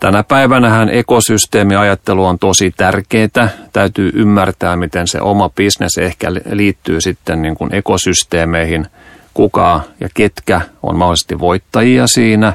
Tänä 0.00 0.22
päivänähän 0.22 0.88
ekosysteemiajattelu 0.88 2.24
on 2.24 2.38
tosi 2.38 2.74
tärkeää. 2.76 3.48
Täytyy 3.72 4.10
ymmärtää, 4.14 4.76
miten 4.76 5.08
se 5.08 5.20
oma 5.20 5.48
bisnes 5.48 5.98
ehkä 6.00 6.32
liittyy 6.50 7.00
sitten 7.00 7.42
niin 7.42 7.54
kuin 7.54 7.74
ekosysteemeihin, 7.74 8.86
kuka 9.34 9.80
ja 10.00 10.08
ketkä 10.14 10.60
on 10.82 10.96
mahdollisesti 10.96 11.38
voittajia 11.38 12.06
siinä 12.06 12.52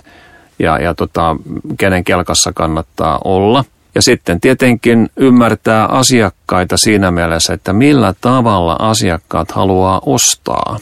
ja, 0.59 0.79
ja 0.79 0.93
tota, 0.93 1.35
kenen 1.77 2.03
kelkassa 2.03 2.53
kannattaa 2.53 3.19
olla. 3.23 3.65
Ja 3.95 4.01
sitten 4.01 4.41
tietenkin 4.41 5.09
ymmärtää 5.17 5.85
asiakkaita 5.85 6.77
siinä 6.77 7.11
mielessä, 7.11 7.53
että 7.53 7.73
millä 7.73 8.13
tavalla 8.21 8.75
asiakkaat 8.79 9.51
haluaa 9.51 10.01
ostaa. 10.05 10.79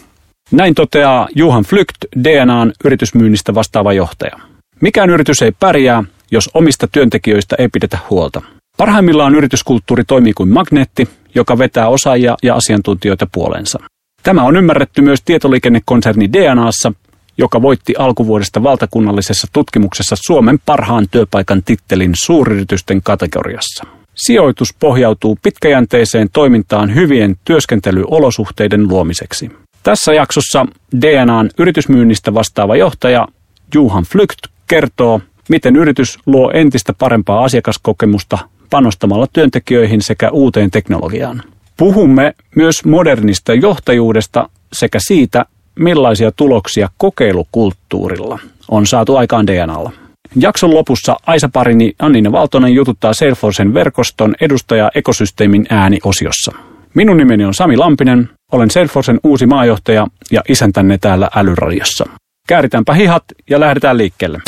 Näin 0.52 0.76
toteaa 0.76 1.28
Juhan 1.36 1.64
Flykt, 1.64 1.98
DNAn 2.24 2.74
yritysmyynnistä 2.86 3.56
vastaava 3.56 3.94
johtaja. 3.94 4.40
Mikään 4.82 5.10
yritys 5.10 5.42
ei 5.42 5.52
pärjää, 5.52 6.04
jos 6.34 6.50
omista 6.54 6.88
työntekijöistä 6.88 7.56
ei 7.60 7.68
pidetä 7.68 7.98
huolta. 8.10 8.42
Parhaimmillaan 8.78 9.36
yrityskulttuuri 9.36 10.04
toimii 10.04 10.34
kuin 10.34 10.50
magneetti, 10.50 11.10
joka 11.36 11.58
vetää 11.58 11.88
osaajia 11.88 12.36
ja 12.44 12.56
asiantuntijoita 12.56 13.28
puolensa. 13.32 13.80
Tämä 14.24 14.44
on 14.44 14.56
ymmärretty 14.56 15.02
myös 15.02 15.22
tietoliikennekonserni 15.26 16.34
DNAssa, 16.34 16.94
joka 17.38 17.62
voitti 17.62 17.94
alkuvuodesta 17.98 18.64
valtakunnallisessa 18.64 19.48
tutkimuksessa 19.54 20.16
Suomen 20.28 20.60
parhaan 20.66 21.08
työpaikan 21.12 21.64
tittelin 21.64 22.12
suuryritysten 22.26 23.02
kategoriassa. 23.04 23.84
Sijoitus 24.16 24.74
pohjautuu 24.80 25.38
pitkäjänteiseen 25.44 26.30
toimintaan 26.34 26.96
hyvien 26.96 27.36
työskentelyolosuhteiden 27.46 28.88
luomiseksi. 28.88 29.52
Tässä 29.84 30.14
jaksossa 30.14 30.66
DNAn 31.02 31.50
yritysmyynnistä 31.58 32.34
vastaava 32.34 32.76
johtaja 32.76 33.28
Juhan 33.76 34.04
Flykt 34.04 34.40
kertoo, 34.68 35.22
miten 35.50 35.76
yritys 35.76 36.20
luo 36.26 36.52
entistä 36.54 36.94
parempaa 36.94 37.44
asiakaskokemusta 37.44 38.38
panostamalla 38.70 39.28
työntekijöihin 39.34 40.02
sekä 40.02 40.30
uuteen 40.30 40.72
teknologiaan. 40.72 41.44
Puhumme 41.78 42.34
myös 42.56 42.86
modernista 42.86 43.54
johtajuudesta 43.54 44.50
sekä 44.74 45.00
siitä, 45.02 45.46
millaisia 45.80 46.32
tuloksia 46.32 46.90
kokeilukulttuurilla 46.98 48.40
on 48.72 48.86
saatu 48.86 49.16
aikaan 49.16 49.48
DNAlla. 49.48 49.92
Jakson 50.36 50.74
lopussa 50.74 51.16
Aisa 51.28 51.50
Parini 51.54 51.94
Annina 52.00 52.32
Valtonen 52.32 52.74
jututtaa 52.74 53.14
Salesforcen 53.14 53.74
verkoston 53.74 54.36
edustaja 54.42 54.92
ekosysteemin 54.96 55.66
ääni-osiossa. 55.70 56.52
Minun 56.94 57.18
nimeni 57.18 57.46
on 57.46 57.54
Sami 57.54 57.78
Lampinen, 57.78 58.30
olen 58.52 58.72
Salesforcen 58.72 59.20
uusi 59.24 59.46
maajohtaja 59.46 60.08
ja 60.32 60.42
isäntänne 60.50 60.98
täällä 60.98 61.30
Älyradiossa. 61.36 62.06
Kääritäänpä 62.48 62.94
hihat 62.94 63.24
ja 63.50 63.60
lähdetään 63.60 63.98
liikkeelle. 63.98 64.42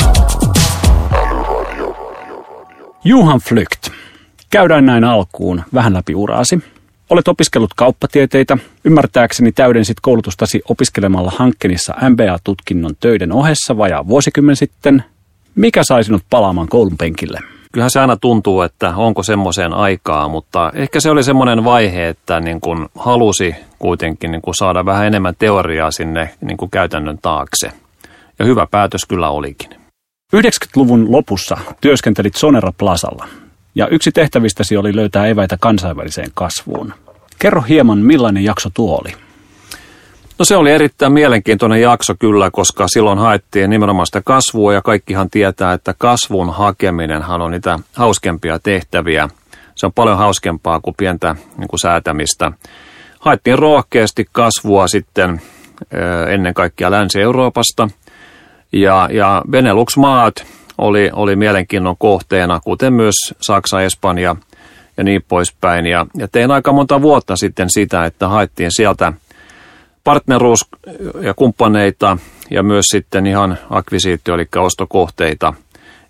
Juhan 3.06 3.40
Flykt. 3.40 3.90
Käydään 4.50 4.86
näin 4.86 5.04
alkuun 5.04 5.62
vähän 5.74 5.94
läpi 5.94 6.14
uraasi. 6.14 6.62
Olet 7.10 7.28
opiskellut 7.28 7.74
kauppatieteitä. 7.76 8.58
Ymmärtääkseni 8.84 9.52
täydensit 9.52 9.96
koulutustasi 10.02 10.62
opiskelemalla 10.68 11.32
Hankkenissa 11.36 11.94
MBA-tutkinnon 12.10 12.96
töiden 13.00 13.32
ohessa 13.32 13.76
vajaa 13.76 14.08
vuosikymmen 14.08 14.56
sitten. 14.56 15.04
Mikä 15.54 15.82
sai 15.84 16.04
sinut 16.04 16.22
palaamaan 16.30 16.68
koulun 16.68 16.96
penkille? 16.96 17.40
Kyllähän 17.72 17.90
se 17.90 18.00
aina 18.00 18.16
tuntuu, 18.16 18.62
että 18.62 18.96
onko 18.96 19.22
semmoiseen 19.22 19.72
aikaa, 19.72 20.28
mutta 20.28 20.72
ehkä 20.74 21.00
se 21.00 21.10
oli 21.10 21.22
semmoinen 21.22 21.64
vaihe, 21.64 22.08
että 22.08 22.40
niin 22.40 22.60
kuin 22.60 22.88
halusi 22.98 23.54
kuitenkin 23.78 24.30
niin 24.32 24.42
kuin 24.42 24.54
saada 24.54 24.86
vähän 24.86 25.06
enemmän 25.06 25.34
teoriaa 25.38 25.90
sinne 25.90 26.30
niin 26.40 26.56
kuin 26.56 26.70
käytännön 26.70 27.18
taakse. 27.22 27.72
Ja 28.38 28.44
hyvä 28.44 28.66
päätös 28.70 29.00
kyllä 29.08 29.30
olikin. 29.30 29.85
90-luvun 30.34 31.12
lopussa 31.12 31.56
työskentelit 31.80 32.34
Sonera 32.34 32.72
Plasalla 32.78 33.28
ja 33.74 33.88
yksi 33.88 34.12
tehtävistäsi 34.12 34.76
oli 34.76 34.96
löytää 34.96 35.26
eväitä 35.26 35.56
kansainväliseen 35.60 36.30
kasvuun. 36.34 36.94
Kerro 37.38 37.62
hieman, 37.62 37.98
millainen 37.98 38.44
jakso 38.44 38.70
tuo 38.74 39.00
oli? 39.00 39.12
No 40.38 40.44
se 40.44 40.56
oli 40.56 40.70
erittäin 40.70 41.12
mielenkiintoinen 41.12 41.80
jakso 41.80 42.14
kyllä, 42.18 42.50
koska 42.50 42.86
silloin 42.88 43.18
haettiin 43.18 43.70
nimenomaan 43.70 44.06
sitä 44.06 44.22
kasvua 44.24 44.74
ja 44.74 44.82
kaikkihan 44.82 45.30
tietää, 45.30 45.72
että 45.72 45.94
kasvun 45.98 46.54
hakeminenhan 46.54 47.42
on 47.42 47.50
niitä 47.50 47.78
hauskempia 47.92 48.58
tehtäviä. 48.58 49.28
Se 49.74 49.86
on 49.86 49.92
paljon 49.92 50.18
hauskempaa 50.18 50.80
kuin 50.80 50.94
pientä 50.96 51.36
niin 51.58 51.68
kuin 51.68 51.80
säätämistä. 51.80 52.52
Haettiin 53.20 53.58
rohkeasti 53.58 54.26
kasvua 54.32 54.88
sitten 54.88 55.40
ennen 56.28 56.54
kaikkea 56.54 56.90
Länsi-Euroopasta 56.90 57.88
ja, 58.80 59.08
ja 59.12 59.42
Benelux-maat 59.50 60.46
oli, 60.78 61.10
oli 61.12 61.36
mielenkiinnon 61.36 61.96
kohteena, 61.98 62.60
kuten 62.64 62.92
myös 62.92 63.14
Saksa, 63.40 63.82
Espanja 63.82 64.36
ja 64.96 65.04
niin 65.04 65.24
poispäin. 65.28 65.86
Ja, 65.86 66.06
ja 66.16 66.28
tein 66.28 66.50
aika 66.50 66.72
monta 66.72 67.02
vuotta 67.02 67.36
sitten 67.36 67.70
sitä, 67.70 68.04
että 68.04 68.28
haettiin 68.28 68.70
sieltä 68.76 69.12
partneruus- 70.04 70.68
ja 71.20 71.34
kumppaneita 71.34 72.18
ja 72.50 72.62
myös 72.62 72.84
sitten 72.90 73.26
ihan 73.26 73.58
akvisiitio, 73.70 74.34
eli 74.34 74.48
ostokohteita. 74.56 75.54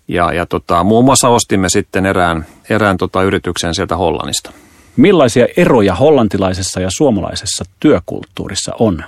Ja, 0.07 0.33
ja 0.33 0.45
tota, 0.45 0.83
muun 0.83 1.05
muassa 1.05 1.29
ostimme 1.29 1.69
sitten 1.69 2.05
erään, 2.05 2.45
erään 2.69 2.97
tota 2.97 3.23
yrityksen 3.23 3.75
sieltä 3.75 3.97
Hollannista. 3.97 4.51
Millaisia 4.97 5.47
eroja 5.57 5.95
hollantilaisessa 5.95 6.79
ja 6.79 6.87
suomalaisessa 6.97 7.65
työkulttuurissa 7.79 8.71
on? 8.79 9.03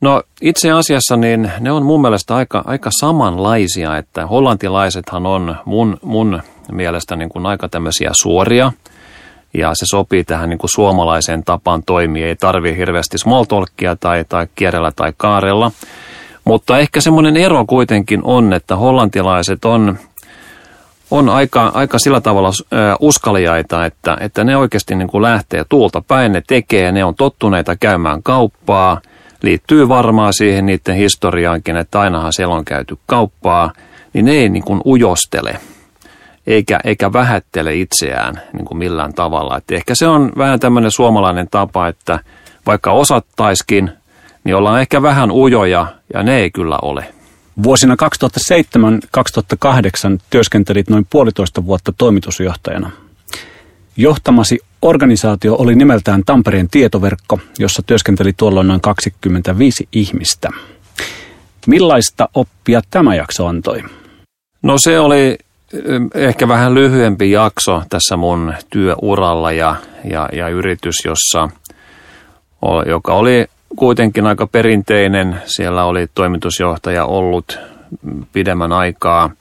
No 0.00 0.22
itse 0.40 0.70
asiassa 0.70 1.16
niin 1.16 1.52
ne 1.60 1.72
on 1.72 1.82
mun 1.82 2.00
mielestä 2.00 2.34
aika, 2.34 2.62
aika 2.66 2.90
samanlaisia, 3.00 3.96
että 3.96 4.26
hollantilaisethan 4.26 5.26
on 5.26 5.56
mun, 5.64 5.98
mun 6.02 6.42
mielestä 6.72 7.16
niin 7.16 7.28
kuin 7.28 7.46
aika 7.46 7.68
tämmöisiä 7.68 8.10
suoria 8.22 8.72
ja 9.54 9.70
se 9.74 9.86
sopii 9.90 10.24
tähän 10.24 10.48
niin 10.48 10.58
kuin 10.58 10.70
suomalaiseen 10.74 11.44
tapaan 11.44 11.82
toimia. 11.82 12.26
Ei 12.26 12.36
tarvii 12.36 12.76
hirveästi 12.76 13.18
small 13.18 13.44
talkia 13.44 13.96
tai, 13.96 14.24
tai 14.28 14.46
kierrellä 14.54 14.92
tai 14.96 15.12
kaarella. 15.16 15.72
Mutta 16.44 16.78
ehkä 16.78 17.00
semmoinen 17.00 17.36
ero 17.36 17.64
kuitenkin 17.66 18.20
on, 18.24 18.52
että 18.52 18.76
hollantilaiset 18.76 19.64
on, 19.64 19.98
on 21.10 21.28
aika, 21.28 21.70
aika 21.74 21.98
sillä 21.98 22.20
tavalla 22.20 22.50
uskaliaita, 23.00 23.86
että, 23.86 24.16
että 24.20 24.44
ne 24.44 24.56
oikeasti 24.56 24.94
niin 24.94 25.08
kuin 25.08 25.22
lähtee 25.22 25.64
tuulta 25.68 26.02
päin, 26.08 26.32
ne 26.32 26.42
tekee, 26.46 26.92
ne 26.92 27.04
on 27.04 27.14
tottuneita 27.14 27.76
käymään 27.76 28.22
kauppaa– 28.22 29.00
liittyy 29.42 29.88
varmaan 29.88 30.32
siihen 30.32 30.66
niiden 30.66 30.96
historiaankin, 30.96 31.76
että 31.76 32.00
ainahan 32.00 32.32
siellä 32.32 32.54
on 32.54 32.64
käyty 32.64 32.98
kauppaa, 33.06 33.72
niin 34.12 34.24
ne 34.24 34.32
ei 34.32 34.48
niin 34.48 34.64
kuin 34.64 34.80
ujostele 34.84 35.60
eikä, 36.46 36.80
eikä 36.84 37.12
vähättele 37.12 37.74
itseään 37.74 38.40
niin 38.52 38.64
kuin 38.64 38.78
millään 38.78 39.14
tavalla. 39.14 39.56
Et 39.56 39.70
ehkä 39.70 39.94
se 39.94 40.06
on 40.06 40.32
vähän 40.38 40.60
tämmöinen 40.60 40.90
suomalainen 40.90 41.48
tapa, 41.50 41.88
että 41.88 42.20
vaikka 42.66 42.92
osattaiskin, 42.92 43.90
niin 44.44 44.56
ollaan 44.56 44.80
ehkä 44.80 45.02
vähän 45.02 45.30
ujoja 45.30 45.86
ja 46.14 46.22
ne 46.22 46.36
ei 46.36 46.50
kyllä 46.50 46.78
ole. 46.82 47.04
Vuosina 47.62 47.96
2007-2008 47.96 47.96
työskentelit 50.30 50.90
noin 50.90 51.06
puolitoista 51.10 51.66
vuotta 51.66 51.92
toimitusjohtajana. 51.98 52.90
Johtamasi 53.96 54.58
organisaatio 54.82 55.54
oli 55.54 55.74
nimeltään 55.74 56.22
Tampereen 56.26 56.68
tietoverkko, 56.70 57.38
jossa 57.58 57.82
työskenteli 57.82 58.32
tuolloin 58.32 58.66
noin 58.66 58.80
25 58.80 59.88
ihmistä. 59.92 60.48
Millaista 61.66 62.28
oppia 62.34 62.80
tämä 62.90 63.14
jakso 63.14 63.46
antoi? 63.46 63.82
No 64.62 64.76
se 64.78 65.00
oli 65.00 65.38
ehkä 66.14 66.48
vähän 66.48 66.74
lyhyempi 66.74 67.30
jakso 67.30 67.82
tässä 67.88 68.16
mun 68.16 68.54
työuralla 68.70 69.52
ja, 69.52 69.76
ja, 70.04 70.28
ja 70.32 70.48
yritys, 70.48 70.94
jossa, 71.04 71.48
joka 72.86 73.14
oli 73.14 73.46
kuitenkin 73.76 74.26
aika 74.26 74.46
perinteinen. 74.46 75.42
Siellä 75.44 75.84
oli 75.84 76.06
toimitusjohtaja 76.14 77.04
ollut 77.04 77.58
pidemmän 78.32 78.72
aikaa– 78.72 79.30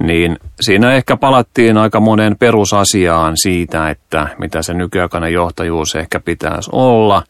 niin 0.00 0.38
siinä 0.60 0.92
ehkä 0.92 1.16
palattiin 1.16 1.76
aika 1.76 2.00
monen 2.00 2.36
perusasiaan 2.38 3.32
siitä, 3.36 3.90
että 3.90 4.28
mitä 4.38 4.62
se 4.62 4.74
nykyaikainen 4.74 5.32
johtajuus 5.32 5.94
ehkä 5.94 6.20
pitäisi 6.20 6.70
olla 6.72 7.22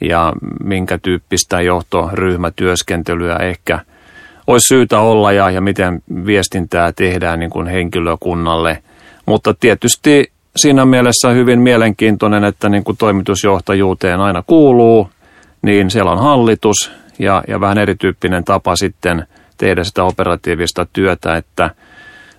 ja 0.00 0.32
minkä 0.64 0.98
tyyppistä 0.98 1.60
johtoryhmätyöskentelyä 1.60 3.36
ehkä 3.36 3.80
olisi 4.46 4.68
syytä 4.68 5.00
olla 5.00 5.32
ja, 5.32 5.50
ja 5.50 5.60
miten 5.60 6.02
viestintää 6.26 6.92
tehdään 6.92 7.38
niin 7.38 7.50
kuin 7.50 7.66
henkilökunnalle. 7.66 8.82
Mutta 9.26 9.54
tietysti 9.54 10.32
siinä 10.56 10.84
mielessä 10.84 11.30
hyvin 11.30 11.60
mielenkiintoinen, 11.60 12.44
että 12.44 12.68
niin 12.68 12.84
kuin 12.84 12.96
toimitusjohtajuuteen 12.96 14.20
aina 14.20 14.42
kuuluu, 14.46 15.10
niin 15.62 15.90
siellä 15.90 16.10
on 16.10 16.18
hallitus 16.18 16.92
ja, 17.18 17.42
ja 17.48 17.60
vähän 17.60 17.78
erityyppinen 17.78 18.44
tapa 18.44 18.76
sitten 18.76 19.26
tehdä 19.58 19.84
sitä 19.84 20.04
operatiivista 20.04 20.86
työtä, 20.92 21.36
että– 21.36 21.70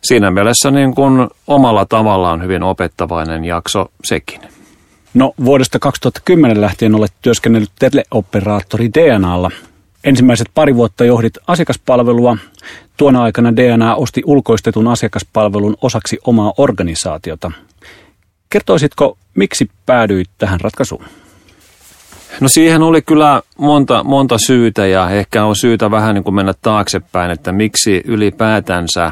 siinä 0.08 0.32
mielessä 0.32 0.72
niin 0.72 0.96
kuin 0.96 1.28
omalla 1.48 1.86
tavallaan 1.86 2.44
hyvin 2.44 2.64
opettavainen 2.64 3.46
jakso 3.46 3.92
sekin. 4.04 4.42
No 5.14 5.34
vuodesta 5.46 5.80
2010 5.80 6.62
lähtien 6.62 6.96
olet 6.96 7.14
työskennellyt 7.22 7.72
teleoperaattori 7.80 8.90
DNAlla. 8.94 9.52
Ensimmäiset 10.04 10.48
pari 10.54 10.76
vuotta 10.76 11.06
johdit 11.06 11.34
asiakaspalvelua. 11.48 12.38
Tuona 12.98 13.24
aikana 13.24 13.56
DNA 13.56 13.96
osti 13.96 14.22
ulkoistetun 14.26 14.88
asiakaspalvelun 14.88 15.78
osaksi 15.82 16.18
omaa 16.26 16.54
organisaatiota. 16.58 17.52
Kertoisitko, 18.50 19.18
miksi 19.36 19.70
päädyit 19.86 20.30
tähän 20.38 20.62
ratkaisuun? 20.62 21.06
No 22.42 22.48
siihen 22.48 22.82
oli 22.82 23.02
kyllä 23.02 23.42
monta, 23.58 24.04
monta 24.04 24.38
syytä 24.38 24.88
ja 24.88 25.10
ehkä 25.10 25.46
on 25.46 25.56
syytä 25.56 25.92
vähän 25.92 26.16
niin 26.16 26.24
kuin 26.24 26.36
mennä 26.36 26.54
taaksepäin, 26.62 27.32
että 27.32 27.52
miksi 27.52 28.02
ylipäätänsä 28.06 29.12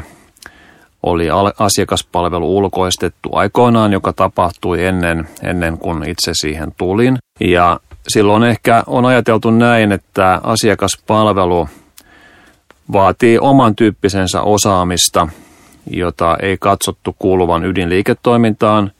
oli 1.06 1.26
asiakaspalvelu 1.58 2.56
ulkoistettu 2.56 3.28
aikoinaan, 3.32 3.92
joka 3.92 4.12
tapahtui 4.12 4.84
ennen, 4.84 5.28
ennen 5.42 5.78
kuin 5.78 6.02
itse 6.02 6.32
siihen 6.34 6.72
tulin. 6.76 7.18
Ja 7.40 7.80
silloin 8.08 8.42
ehkä 8.42 8.82
on 8.86 9.06
ajateltu 9.06 9.50
näin, 9.50 9.92
että 9.92 10.40
asiakaspalvelu 10.42 11.68
vaatii 12.92 13.38
oman 13.38 13.76
tyyppisensä 13.76 14.42
osaamista, 14.42 15.28
jota 15.90 16.36
ei 16.42 16.56
katsottu 16.60 17.16
kuuluvan 17.18 17.64
ydinliiketoimintaan 17.64 18.92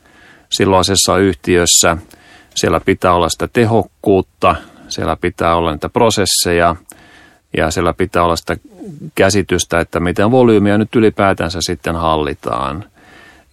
silloisessa 0.51 1.19
yhtiössä. 1.19 1.97
Siellä 2.55 2.81
pitää 2.81 3.15
olla 3.15 3.29
sitä 3.29 3.49
tehokkuutta, 3.53 4.55
siellä 4.89 5.17
pitää 5.17 5.57
olla 5.57 5.73
niitä 5.73 5.89
prosesseja 5.89 6.77
ja 7.57 7.71
siellä 7.71 7.93
pitää 7.93 8.23
olla 8.23 8.37
sitä 8.37 8.57
käsitystä, 9.15 9.81
että 9.81 10.01
miten 10.01 10.31
volyymiä 10.31 10.79
nyt 10.79 10.97
ylipäätänsä 10.97 11.59
sitten 11.63 11.97
hallitaan. 11.97 12.85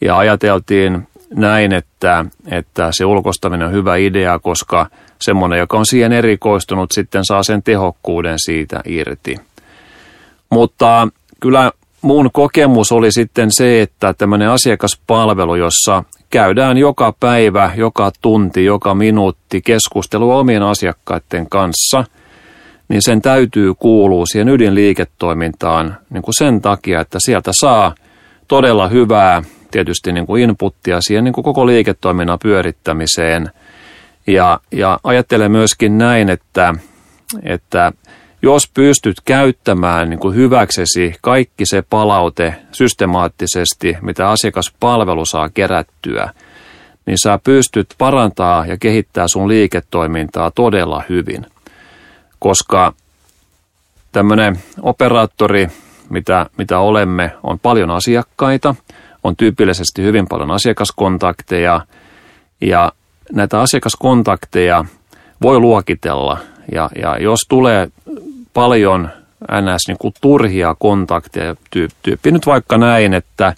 Ja 0.01 0.17
ajateltiin 0.17 1.07
näin, 1.35 1.73
että, 1.73 2.25
että 2.51 2.89
se 2.91 3.05
ulkostaminen 3.05 3.67
on 3.67 3.73
hyvä 3.73 3.95
idea, 3.95 4.39
koska 4.39 4.87
semmoinen, 5.21 5.59
joka 5.59 5.77
on 5.77 5.85
siihen 5.85 6.11
erikoistunut, 6.11 6.89
sitten 6.93 7.25
saa 7.25 7.43
sen 7.43 7.63
tehokkuuden 7.63 8.35
siitä 8.37 8.81
irti. 8.85 9.37
Mutta 10.49 11.07
kyllä 11.39 11.71
mun 12.01 12.29
kokemus 12.33 12.91
oli 12.91 13.11
sitten 13.11 13.49
se, 13.51 13.81
että 13.81 14.13
tämmöinen 14.13 14.49
asiakaspalvelu, 14.49 15.55
jossa 15.55 16.03
käydään 16.29 16.77
joka 16.77 17.13
päivä, 17.19 17.71
joka 17.75 18.11
tunti, 18.21 18.65
joka 18.65 18.95
minuutti 18.95 19.61
keskustelua 19.61 20.39
omien 20.39 20.63
asiakkaiden 20.63 21.49
kanssa, 21.49 22.03
niin 22.89 23.01
sen 23.01 23.21
täytyy 23.21 23.73
kuulua 23.73 24.25
siihen 24.25 24.49
ydinliiketoimintaan 24.49 25.97
niin 26.09 26.23
kuin 26.23 26.33
sen 26.37 26.61
takia, 26.61 27.01
että 27.01 27.17
sieltä 27.25 27.51
saa 27.59 27.95
todella 28.47 28.87
hyvää 28.87 29.43
tietysti 29.71 30.11
niin 30.11 30.25
kuin 30.25 30.43
inputtia 30.43 31.01
siihen 31.01 31.23
niin 31.23 31.33
kuin 31.33 31.45
koko 31.45 31.67
liiketoiminnan 31.67 32.39
pyörittämiseen. 32.43 33.49
Ja, 34.27 34.59
ja 34.71 34.99
ajattelen 35.03 35.51
myöskin 35.51 35.97
näin, 35.97 36.29
että, 36.29 36.73
että 37.43 37.91
jos 38.41 38.71
pystyt 38.73 39.15
käyttämään 39.25 40.09
niin 40.09 40.19
kuin 40.19 40.35
hyväksesi 40.35 41.15
kaikki 41.21 41.65
se 41.65 41.83
palaute 41.89 42.55
systemaattisesti, 42.71 43.97
mitä 44.01 44.29
asiakaspalvelu 44.29 45.25
saa 45.25 45.49
kerättyä, 45.49 46.29
niin 47.05 47.17
sä 47.23 47.39
pystyt 47.43 47.87
parantaa 47.97 48.65
ja 48.65 48.77
kehittää 48.77 49.25
sun 49.27 49.47
liiketoimintaa 49.47 50.51
todella 50.51 51.03
hyvin. 51.09 51.45
Koska 52.43 52.93
tämmöinen 54.11 54.59
operaattori, 54.81 55.67
mitä, 56.09 56.45
mitä 56.57 56.79
olemme, 56.79 57.31
on 57.43 57.59
paljon 57.59 57.91
asiakkaita, 57.91 58.75
on 59.23 59.35
tyypillisesti 59.35 60.01
hyvin 60.01 60.27
paljon 60.27 60.51
asiakaskontakteja 60.51 61.81
ja 62.61 62.91
näitä 63.31 63.59
asiakaskontakteja 63.59 64.85
voi 65.41 65.59
luokitella 65.59 66.37
ja, 66.71 66.89
ja 67.01 67.17
jos 67.17 67.39
tulee 67.49 67.87
paljon 68.53 69.09
ns. 69.61 69.87
Niin 69.87 69.97
kuin 69.97 70.13
turhia 70.21 70.75
kontakteja 70.79 71.55
tyyppi. 72.03 72.31
Nyt 72.31 72.45
vaikka 72.45 72.77
näin, 72.77 73.13
että 73.13 73.53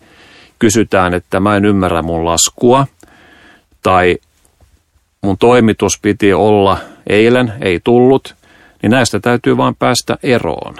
kysytään, 0.59 1.13
että 1.13 1.39
mä 1.39 1.55
en 1.55 1.65
ymmärrä 1.65 2.01
mun 2.01 2.25
laskua 2.25 2.87
tai 3.83 4.17
mun 5.21 5.37
toimitus 5.37 5.99
piti 6.01 6.33
olla 6.33 6.77
eilen, 7.07 7.53
ei 7.61 7.79
tullut, 7.83 8.35
niin 8.85 8.91
näistä 8.91 9.19
täytyy 9.19 9.57
vaan 9.57 9.75
päästä 9.75 10.17
eroon. 10.23 10.75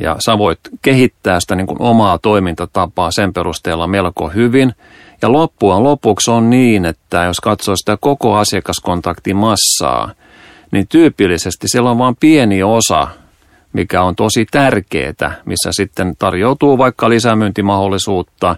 Ja 0.00 0.16
sä 0.18 0.38
voit 0.38 0.58
kehittää 0.82 1.40
sitä 1.40 1.54
niin 1.54 1.66
kuin 1.66 1.82
omaa 1.82 2.18
toimintatapaa 2.18 3.10
sen 3.10 3.32
perusteella 3.32 3.86
melko 3.86 4.28
hyvin. 4.28 4.72
Ja 5.22 5.32
loppujen 5.32 5.84
lopuksi 5.84 6.30
on 6.30 6.50
niin, 6.50 6.84
että 6.84 7.24
jos 7.24 7.40
katsoo 7.40 7.76
sitä 7.76 7.96
koko 8.00 8.34
asiakaskontaktimassaa, 8.34 10.10
niin 10.70 10.88
tyypillisesti 10.88 11.66
siellä 11.68 11.90
on 11.90 11.98
vain 11.98 12.16
pieni 12.20 12.62
osa, 12.62 13.08
mikä 13.72 14.02
on 14.02 14.16
tosi 14.16 14.46
tärkeää, 14.50 15.42
missä 15.44 15.70
sitten 15.70 16.16
tarjoutuu 16.18 16.78
vaikka 16.78 17.08
lisämyyntimahdollisuutta 17.08 18.56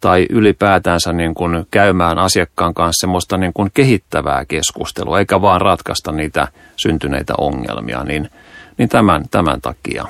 tai 0.00 0.26
ylipäätänsä 0.30 1.12
niin 1.12 1.34
kuin 1.34 1.66
käymään 1.70 2.18
asiakkaan 2.18 2.74
kanssa 2.74 3.00
semmoista 3.00 3.36
niin 3.36 3.52
kuin 3.52 3.70
kehittävää 3.74 4.44
keskustelua, 4.44 5.18
eikä 5.18 5.42
vaan 5.42 5.60
ratkaista 5.60 6.12
niitä 6.12 6.48
syntyneitä 6.76 7.34
ongelmia, 7.38 8.04
niin, 8.04 8.30
niin 8.78 8.88
tämän, 8.88 9.24
tämän 9.30 9.60
takia. 9.60 10.06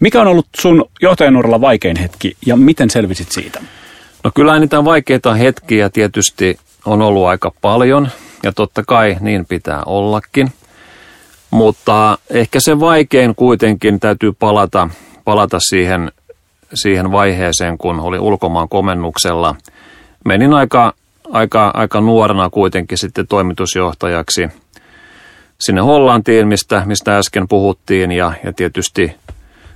Mikä 0.00 0.20
on 0.20 0.26
ollut 0.26 0.46
sun 0.60 0.84
johtajanuoralla 1.02 1.60
vaikein 1.60 1.96
hetki 1.96 2.36
ja 2.46 2.56
miten 2.56 2.90
selvisit 2.90 3.32
siitä? 3.32 3.60
No 4.24 4.30
kyllä 4.34 4.58
niitä 4.58 4.84
vaikeita 4.84 5.34
hetkiä 5.34 5.90
tietysti 5.90 6.58
on 6.84 7.02
ollut 7.02 7.26
aika 7.26 7.52
paljon 7.60 8.08
ja 8.42 8.52
totta 8.52 8.82
kai 8.86 9.16
niin 9.20 9.46
pitää 9.46 9.82
ollakin. 9.86 10.52
Mutta 11.50 12.18
ehkä 12.30 12.58
se 12.60 12.80
vaikein 12.80 13.34
kuitenkin 13.34 14.00
täytyy 14.00 14.32
palata, 14.32 14.88
palata 15.24 15.58
siihen, 15.60 16.12
siihen 16.74 17.12
vaiheeseen, 17.12 17.78
kun 17.78 18.00
oli 18.00 18.18
ulkomaan 18.18 18.68
komennuksella. 18.68 19.54
Menin 20.24 20.54
aika, 20.54 20.92
aika, 21.32 21.70
aika 21.74 22.00
nuorena 22.00 22.50
kuitenkin 22.50 22.98
sitten 22.98 23.26
toimitusjohtajaksi 23.26 24.48
sinne 25.60 25.80
Hollantiin, 25.80 26.48
mistä, 26.48 26.82
mistä 26.86 27.18
äsken 27.18 27.48
puhuttiin. 27.48 28.12
Ja, 28.12 28.32
ja 28.44 28.52
tietysti 28.52 29.14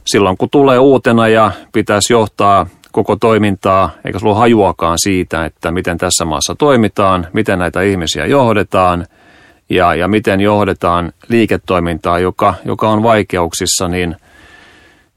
silloin 0.07 0.37
kun 0.37 0.51
tulee 0.51 0.79
uutena 0.79 1.29
ja 1.29 1.51
pitäisi 1.73 2.13
johtaa 2.13 2.67
koko 2.93 3.17
toimintaa, 3.17 3.91
eikä 4.05 4.19
sulla 4.19 4.35
hajuakaan 4.35 4.99
siitä, 4.99 5.45
että 5.45 5.71
miten 5.71 5.99
tässä 5.99 6.25
maassa 6.25 6.55
toimitaan, 6.55 7.27
miten 7.33 7.59
näitä 7.59 7.83
ihmisiä 7.83 8.27
johdetaan– 8.27 9.07
ja, 9.71 9.95
ja 9.95 10.09
miten 10.09 10.41
johdetaan 10.41 11.13
liiketoimintaa, 11.29 12.19
joka, 12.19 12.55
joka 12.65 12.89
on 12.89 13.03
vaikeuksissa, 13.03 13.89
niin 13.89 14.17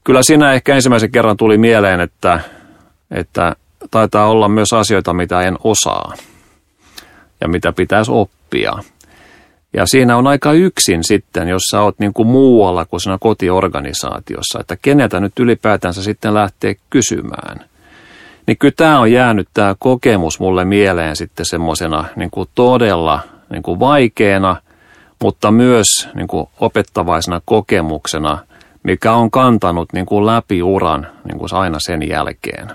kyllä 0.04 0.22
siinä 0.22 0.52
ehkä 0.52 0.74
ensimmäisen 0.74 1.10
kerran 1.10 1.36
tuli 1.36 1.58
mieleen, 1.58 2.00
että, 2.00 2.40
että 3.10 3.56
taitaa 3.90 4.26
olla 4.26 4.48
myös 4.48 4.72
asioita, 4.72 5.14
mitä 5.14 5.40
en 5.40 5.58
osaa 5.64 6.12
ja 7.40 7.48
mitä 7.48 7.72
pitäisi 7.72 8.12
oppia. 8.12 8.72
Ja 9.72 9.86
siinä 9.86 10.16
on 10.16 10.26
aika 10.26 10.52
yksin 10.52 11.04
sitten, 11.04 11.48
jos 11.48 11.62
sä 11.70 11.80
oot 11.80 11.98
niin 11.98 12.12
kuin 12.12 12.28
muualla 12.28 12.84
kuin 12.84 13.00
siinä 13.00 13.18
kotiorganisaatiossa, 13.20 14.60
että 14.60 14.76
keneltä 14.82 15.20
nyt 15.20 15.38
ylipäätänsä 15.38 16.02
sitten 16.02 16.34
lähtee 16.34 16.74
kysymään. 16.90 17.70
Niin 18.46 18.58
kyllä 18.58 18.74
tämä 18.76 19.00
on 19.00 19.12
jäänyt 19.12 19.48
tämä 19.54 19.74
kokemus 19.78 20.40
mulle 20.40 20.64
mieleen 20.64 21.16
sitten 21.16 21.46
semmoisena 21.46 22.04
niin 22.16 22.30
todella 22.54 23.20
niin 23.50 23.62
kuin 23.62 23.80
vaikeana, 23.80 24.56
mutta 25.22 25.50
myös 25.50 25.86
niin 26.14 26.28
kuin 26.28 26.46
opettavaisena 26.60 27.40
kokemuksena, 27.44 28.38
mikä 28.82 29.12
on 29.12 29.30
kantanut 29.30 29.92
niin 29.92 30.06
kuin 30.06 30.26
läpi 30.26 30.62
uran 30.62 31.06
niin 31.24 31.38
kuin 31.38 31.48
aina 31.52 31.78
sen 31.80 32.08
jälkeen. 32.08 32.68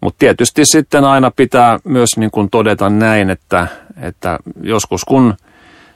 Mutta 0.00 0.18
tietysti 0.18 0.62
sitten 0.64 1.04
aina 1.04 1.30
pitää 1.30 1.78
myös 1.84 2.08
niin 2.16 2.30
kuin 2.30 2.50
todeta 2.50 2.90
näin, 2.90 3.30
että, 3.30 3.66
että 4.02 4.38
joskus 4.62 5.04
kun 5.04 5.34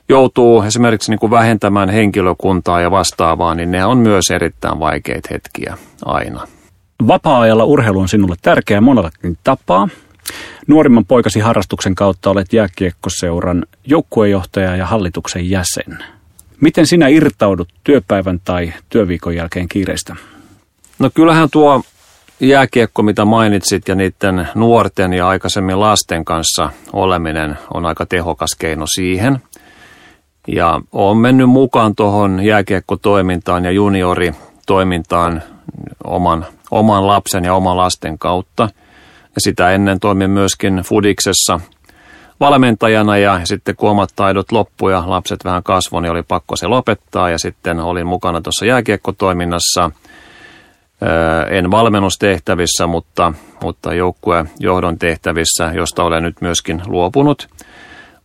joutuu 0.09 0.63
esimerkiksi 0.63 1.11
niin 1.11 1.19
kuin 1.19 1.31
vähentämään 1.31 1.89
henkilökuntaa 1.89 2.81
ja 2.81 2.91
vastaavaa, 2.91 3.55
niin 3.55 3.71
ne 3.71 3.85
on 3.85 3.99
myös 3.99 4.25
erittäin 4.33 4.81
vaikeita 4.81 5.29
hetkiä 5.31 5.79
aina. 6.05 6.47
Vapaa-ajalla 7.07 7.65
urheilu 7.65 8.01
on 8.01 8.09
sinulle 8.09 8.37
tärkeä 8.43 8.81
monellakin 8.81 9.39
tapaa. 9.45 9.89
Nuorimman 10.67 11.05
poikasi 11.05 11.41
harrastuksen 11.41 11.95
kautta 11.95 12.31
olet 12.31 12.53
jääkiekkoseuran 12.53 13.67
joukkuejohtaja 13.85 14.77
ja 14.77 14.87
hallituksen 14.87 15.51
jäsen. 15.51 15.99
Miten 16.61 16.87
sinä 16.87 17.09
irtaudut 17.09 17.69
työpäivän 17.85 18.41
tai 18.45 18.73
työviikon 18.89 19.37
jälkeen 19.37 19.69
kiireistä? 19.69 20.17
No 20.99 21.11
kyllähän 21.15 21.49
tuo 21.51 21.83
jääkiekko, 22.41 23.03
mitä 23.03 23.25
mainitsit, 23.25 23.89
ja 23.89 23.95
niiden 23.95 24.49
nuorten 24.55 25.13
ja 25.13 25.29
aikaisemmin 25.29 25.81
lasten 25.81 26.25
kanssa 26.25 26.71
oleminen 26.93 27.59
on 27.75 27.87
aika 27.87 28.07
tehokas 28.07 28.51
keino 28.59 28.87
siihen. 28.95 29.43
Ja 30.49 30.81
olen 30.93 31.17
mennyt 31.17 31.51
mukaan 31.51 31.95
tuohon 31.95 32.45
jääkiekkotoimintaan 32.45 33.65
ja 33.65 33.71
junioritoimintaan 33.71 35.43
oman, 36.05 36.47
oman 36.71 37.07
lapsen 37.07 37.45
ja 37.45 37.55
oman 37.55 37.77
lasten 37.77 38.19
kautta– 38.19 38.69
ja 39.35 39.41
sitä 39.41 39.71
ennen 39.71 40.01
toimin 40.01 40.31
myöskin 40.31 40.83
Fudiksessa 40.85 41.61
valmentajana 42.41 43.19
ja 43.19 43.41
sitten 43.45 43.77
kun 43.77 43.91
omat 43.91 44.11
taidot 44.17 44.53
loppu 44.53 44.89
ja 44.89 45.03
lapset 45.07 45.45
vähän 45.45 45.63
kasvoi, 45.63 46.03
niin 46.03 46.13
oli 46.13 46.23
pakko 46.23 46.57
se 46.57 46.67
lopettaa 46.67 47.31
ja 47.31 47.39
sitten 47.39 47.81
olin 47.81 48.07
mukana 48.07 48.41
tuossa 48.41 48.67
jääkiekkotoiminnassa. 48.67 49.91
En 51.51 51.71
valmennustehtävissä, 51.71 52.87
mutta, 52.87 53.33
mutta 53.63 53.95
joukkueen 53.95 54.51
johdon 54.59 54.99
tehtävissä, 54.99 55.73
josta 55.75 56.05
olen 56.05 56.23
nyt 56.23 56.41
myöskin 56.41 56.83
luopunut. 56.87 57.49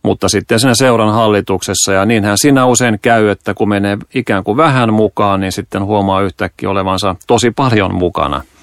Mutta 0.02 0.28
sitten 0.28 0.60
siinä 0.60 0.74
seuran 0.74 1.12
hallituksessa 1.12 1.92
ja 1.92 2.04
niinhän 2.04 2.38
siinä 2.38 2.66
usein 2.66 2.98
käy, 3.02 3.28
että 3.28 3.54
kun 3.54 3.68
menee 3.68 3.98
ikään 4.14 4.44
kuin 4.44 4.56
vähän 4.56 4.94
mukaan, 4.94 5.40
niin 5.40 5.52
sitten 5.52 5.84
huomaa 5.84 6.20
yhtäkkiä 6.20 6.70
olevansa 6.70 7.16
tosi 7.26 7.50
paljon 7.50 7.94
mukana– 7.94 8.42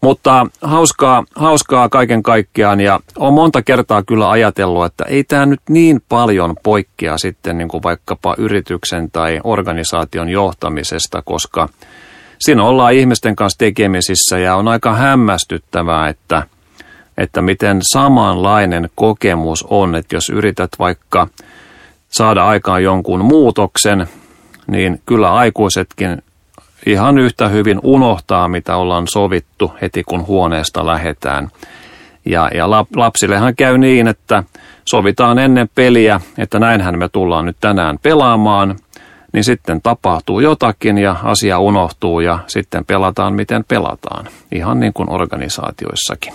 mutta 0.00 0.46
hauskaa, 0.62 1.24
hauskaa 1.34 1.88
kaiken 1.88 2.22
kaikkiaan 2.22 2.80
ja 2.80 3.00
on 3.18 3.32
monta 3.32 3.62
kertaa 3.62 4.02
kyllä 4.02 4.30
ajatellut, 4.30 4.84
että 4.84 5.04
ei 5.04 5.24
tämä 5.24 5.46
nyt 5.46 5.60
niin 5.68 6.02
paljon 6.08 6.56
poikkea 6.62 7.18
sitten 7.18 7.58
niin 7.58 7.68
kuin 7.68 7.82
vaikkapa 7.82 8.34
yrityksen 8.38 9.10
tai 9.10 9.40
organisaation 9.44 10.28
johtamisesta, 10.28 11.22
koska 11.22 11.68
siinä 12.38 12.64
ollaan 12.64 12.92
ihmisten 12.92 13.36
kanssa 13.36 13.58
tekemisissä 13.58 14.38
ja 14.38 14.56
on 14.56 14.68
aika 14.68 14.94
hämmästyttävää, 14.94 16.08
että, 16.08 16.42
että 17.18 17.42
miten 17.42 17.80
samanlainen 17.92 18.90
kokemus 18.94 19.66
on, 19.70 19.94
että 19.94 20.16
jos 20.16 20.30
yrität 20.30 20.70
vaikka 20.78 21.28
saada 22.08 22.46
aikaan 22.46 22.82
jonkun 22.82 23.24
muutoksen, 23.24 24.06
niin 24.66 25.02
kyllä 25.06 25.34
aikuisetkin 25.34 26.22
ihan 26.86 27.18
yhtä 27.18 27.48
hyvin 27.48 27.80
unohtaa, 27.82 28.48
mitä 28.48 28.76
ollaan 28.76 29.06
sovittu 29.08 29.72
heti 29.82 30.04
kun 30.04 30.26
huoneesta 30.26 30.86
lähetään. 30.86 31.48
Ja, 32.24 32.50
ja 32.54 32.70
lapsillehan 32.96 33.56
käy 33.56 33.78
niin, 33.78 34.08
että 34.08 34.42
sovitaan 34.88 35.38
ennen 35.38 35.68
peliä, 35.74 36.20
että 36.38 36.58
näinhän 36.58 36.98
me 36.98 37.08
tullaan 37.08 37.44
nyt 37.44 37.56
tänään 37.60 37.98
pelaamaan, 38.02 38.76
niin 39.32 39.44
sitten 39.44 39.82
tapahtuu 39.82 40.40
jotakin 40.40 40.98
ja 40.98 41.16
asia 41.22 41.58
unohtuu 41.58 42.20
ja 42.20 42.38
sitten 42.46 42.84
pelataan 42.84 43.34
miten 43.34 43.64
pelataan. 43.68 44.28
Ihan 44.52 44.80
niin 44.80 44.92
kuin 44.92 45.10
organisaatioissakin. 45.10 46.32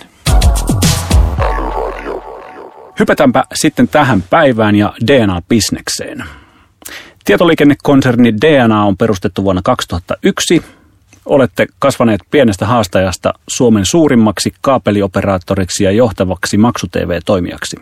Hypätäänpä 2.98 3.44
sitten 3.54 3.88
tähän 3.88 4.22
päivään 4.30 4.76
ja 4.76 4.92
DNA-bisnekseen. 5.06 6.24
Tietoliikennekonserni 7.24 8.34
DNA 8.34 8.84
on 8.84 8.96
perustettu 8.96 9.44
vuonna 9.44 9.62
2001. 9.64 10.62
Olette 11.26 11.66
kasvaneet 11.78 12.20
pienestä 12.30 12.66
haastajasta 12.66 13.34
Suomen 13.48 13.86
suurimmaksi 13.86 14.54
kaapelioperaattoriksi 14.60 15.84
ja 15.84 15.90
johtavaksi 15.90 16.56
maksu-TV-toimijaksi. 16.56 17.76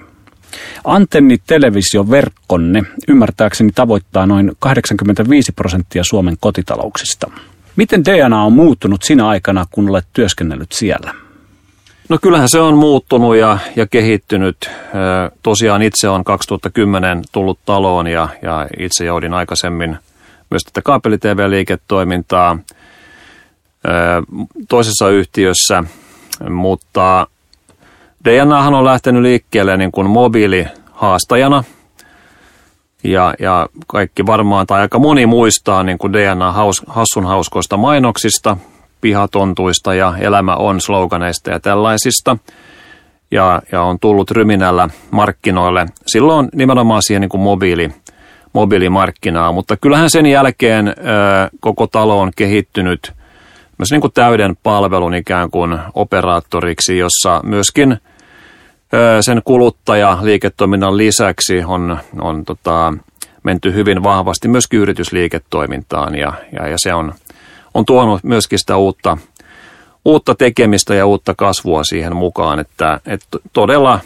Antenni 0.84 1.38
televisioverkkonne 1.46 2.82
ymmärtääkseni 3.08 3.72
tavoittaa 3.74 4.26
noin 4.26 4.52
85 4.58 5.52
prosenttia 5.52 6.04
Suomen 6.04 6.36
kotitalouksista. 6.40 7.30
Miten 7.76 8.04
DNA 8.04 8.44
on 8.44 8.52
muuttunut 8.52 9.02
sinä 9.02 9.28
aikana, 9.28 9.66
kun 9.70 9.90
olet 9.90 10.06
työskennellyt 10.12 10.72
siellä? 10.72 11.14
No 12.10 12.18
kyllähän 12.22 12.48
se 12.48 12.60
on 12.60 12.78
muuttunut 12.78 13.36
ja, 13.36 13.58
ja 13.76 13.86
kehittynyt. 13.86 14.70
Tosiaan 15.42 15.82
itse 15.82 16.08
on 16.08 16.24
2010 16.24 17.22
tullut 17.32 17.58
taloon 17.64 18.06
ja, 18.06 18.28
ja 18.42 18.68
itse 18.78 19.04
joudin 19.04 19.34
aikaisemmin 19.34 19.98
myös 20.50 20.64
tätä 20.64 20.82
kaapeli-TV-liiketoimintaa 20.82 22.58
toisessa 24.68 25.08
yhtiössä, 25.08 25.84
mutta 26.50 27.26
DNAhan 28.24 28.74
on 28.74 28.84
lähtenyt 28.84 29.22
liikkeelle 29.22 29.76
niin 29.76 29.92
kuin 29.92 30.10
mobiilihaastajana– 30.10 31.64
ja, 33.04 33.34
ja 33.38 33.68
kaikki 33.86 34.26
varmaan, 34.26 34.66
tai 34.66 34.80
aika 34.80 34.98
moni 34.98 35.26
muistaa 35.26 35.82
niin 35.82 35.98
kuin 35.98 36.12
DNA 36.12 36.52
haus, 36.52 36.82
hassun 36.86 37.26
hauskoista 37.26 37.76
mainoksista, 37.76 38.56
pihatontuista 39.00 39.94
ja 39.94 40.14
elämä 40.20 40.56
on 40.56 40.80
sloganeista 40.80 41.50
ja 41.50 41.60
tällaisista. 41.60 42.36
Ja, 43.30 43.62
ja 43.72 43.82
on 43.82 43.98
tullut 43.98 44.30
ryminällä 44.30 44.88
markkinoille. 45.10 45.86
Silloin 46.06 46.48
nimenomaan 46.54 47.02
siihen 47.04 47.20
niin 47.20 47.28
kuin 47.28 47.40
mobiili, 47.40 47.90
mobiilimarkkinaa, 48.52 49.52
mutta 49.52 49.76
kyllähän 49.76 50.10
sen 50.10 50.26
jälkeen 50.26 50.88
ö, 50.88 50.92
koko 51.60 51.86
talo 51.86 52.20
on 52.20 52.30
kehittynyt 52.36 53.12
myös 53.78 53.90
niin 53.90 54.00
kuin 54.00 54.12
täyden 54.12 54.56
palvelun 54.62 55.14
ikään 55.14 55.50
kuin 55.50 55.78
operaattoriksi, 55.94 56.98
jossa 56.98 57.40
myöskin 57.42 57.92
ö, 58.94 59.22
sen 59.22 59.42
kuluttaja 59.44 60.18
liiketoiminnan 60.22 60.96
lisäksi 60.96 61.64
on, 61.66 61.98
on 62.20 62.44
tota, 62.44 62.94
menty 63.42 63.74
hyvin 63.74 64.02
vahvasti 64.02 64.48
myöskin 64.48 64.80
yritysliiketoimintaan 64.80 66.14
ja, 66.14 66.32
ja, 66.52 66.68
ja 66.68 66.76
se 66.78 66.94
on 66.94 67.12
on 67.74 67.84
tuonut 67.84 68.24
myöskin 68.24 68.58
sitä 68.58 68.76
uutta, 68.76 69.18
uutta 70.04 70.34
tekemistä 70.34 70.94
ja 70.94 71.06
uutta 71.06 71.34
kasvua 71.34 71.84
siihen 71.84 72.16
mukaan, 72.16 72.58
että, 72.58 73.00
että 73.06 73.38
todella 73.52 74.00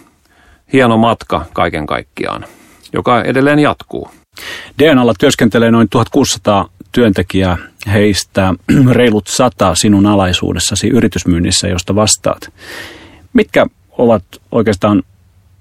hieno 0.73 0.97
matka 0.97 1.47
kaiken 1.53 1.87
kaikkiaan, 1.87 2.45
joka 2.93 3.23
edelleen 3.23 3.59
jatkuu. 3.59 4.11
DNAlla 4.79 5.15
työskentelee 5.19 5.71
noin 5.71 5.89
1600 5.89 6.69
työntekijää, 6.93 7.57
heistä 7.93 8.55
reilut 8.91 9.27
sata 9.27 9.75
sinun 9.75 10.07
alaisuudessasi 10.07 10.89
yritysmyynnissä, 10.89 11.69
josta 11.69 11.95
vastaat. 11.95 12.53
Mitkä 13.33 13.67
ovat 13.99 14.25
oikeastaan 14.53 15.03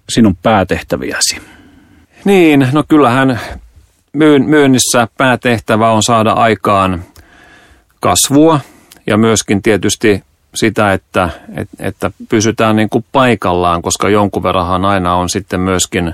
sinun 0.09 0.35
päätehtäviäsi? 0.35 1.41
Niin, 2.25 2.67
no 2.71 2.83
kyllähän 2.87 3.39
myynnissä 4.45 5.07
päätehtävä 5.17 5.91
on 5.91 6.03
saada 6.03 6.31
aikaan 6.31 7.03
kasvua 8.03 8.59
ja 9.07 9.17
myöskin 9.17 9.61
tietysti 9.61 10.23
sitä, 10.55 10.93
että, 10.93 11.29
että 11.79 12.11
pysytään 12.29 12.75
niin 12.75 12.89
kuin 12.89 13.05
paikallaan, 13.11 13.81
koska 13.81 14.09
jonkun 14.09 14.43
verran 14.43 14.85
aina 14.85 15.15
on 15.15 15.29
sitten 15.29 15.59
myöskin, 15.59 16.13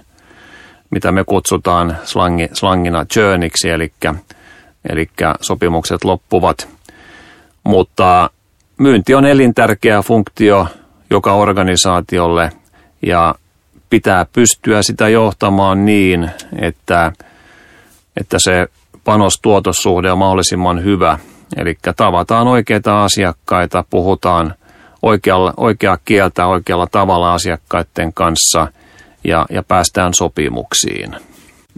mitä 0.89 1.11
me 1.11 1.23
kutsutaan 1.23 1.97
slangi, 2.03 2.49
slangina 2.53 3.05
churniksi, 3.05 3.69
eli, 3.69 3.91
eli 4.89 5.09
sopimukset 5.41 6.03
loppuvat. 6.03 6.67
Mutta 7.63 8.29
myynti 8.77 9.15
on 9.15 9.25
elintärkeä 9.25 10.01
funktio 10.01 10.67
joka 11.09 11.33
organisaatiolle 11.33 12.51
ja 13.01 13.35
pitää 13.89 14.25
pystyä 14.33 14.81
sitä 14.81 15.09
johtamaan 15.09 15.85
niin, 15.85 16.31
että, 16.61 17.11
että 18.17 18.37
se 18.39 18.67
panostuotossuhde 19.03 20.11
on 20.11 20.17
mahdollisimman 20.17 20.83
hyvä– 20.83 21.19
Eli 21.57 21.77
tavataan 21.97 22.47
oikeita 22.47 23.03
asiakkaita, 23.03 23.83
puhutaan 23.89 24.53
oikealla, 25.01 25.53
oikeaa 25.57 25.97
kieltä 26.05 26.45
oikealla 26.45 26.87
tavalla 26.87 27.33
asiakkaiden 27.33 28.13
kanssa 28.13 28.67
ja, 29.23 29.45
ja 29.49 29.63
päästään 29.63 30.13
sopimuksiin. 30.13 31.15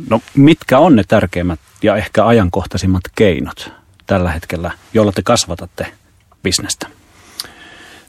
No 0.09 0.21
mitkä 0.35 0.79
on 0.79 0.95
ne 0.95 1.03
tärkeimmät 1.07 1.59
ja 1.83 1.95
ehkä 1.95 2.25
ajankohtaisimmat 2.25 3.01
keinot 3.15 3.71
tällä 4.07 4.31
hetkellä, 4.31 4.71
joilla 4.93 5.11
te 5.11 5.21
kasvatatte 5.21 5.87
bisnestä? 6.43 6.87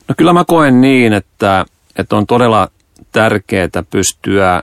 No 0.09 0.15
kyllä 0.17 0.33
mä 0.33 0.45
koen 0.45 0.81
niin, 0.81 1.13
että, 1.13 1.65
että 1.97 2.17
on 2.17 2.27
todella 2.27 2.69
tärkeää 3.13 3.69
pystyä 3.91 4.63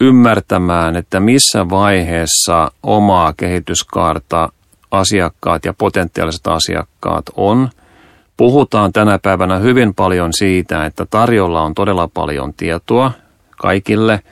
ymmärtämään, 0.00 0.96
että 0.96 1.20
missä 1.20 1.70
vaiheessa 1.70 2.70
omaa 2.82 3.32
kehityskaarta 3.36 4.52
asiakkaat 4.90 5.64
ja 5.64 5.74
potentiaaliset 5.78 6.46
asiakkaat 6.46 7.24
on. 7.36 7.68
Puhutaan 8.36 8.92
tänä 8.92 9.18
päivänä 9.18 9.58
hyvin 9.58 9.94
paljon 9.94 10.32
siitä, 10.32 10.86
että 10.86 11.06
tarjolla 11.10 11.62
on 11.62 11.74
todella 11.74 12.08
paljon 12.14 12.54
tietoa 12.54 13.12
kaikille. 13.50 14.22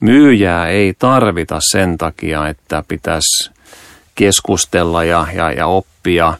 Myyjää 0.00 0.68
ei 0.68 0.94
tarvita 0.98 1.58
sen 1.70 1.98
takia, 1.98 2.48
että 2.48 2.84
pitäisi 2.88 3.50
keskustella 4.14 5.04
ja, 5.04 5.26
ja, 5.34 5.52
ja 5.52 5.66
oppia. 5.66 6.34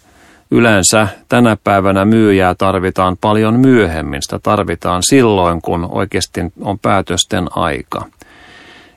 Yleensä 0.51 1.09
tänä 1.29 1.57
päivänä 1.65 2.05
myyjää 2.05 2.55
tarvitaan 2.55 3.17
paljon 3.17 3.61
myöhemmin. 3.61 4.23
Sitä 4.23 4.39
tarvitaan 4.39 5.03
silloin, 5.03 5.63
kun 5.63 5.89
oikeasti 5.91 6.41
on 6.61 6.79
päätösten 6.79 7.47
aika. 7.51 8.05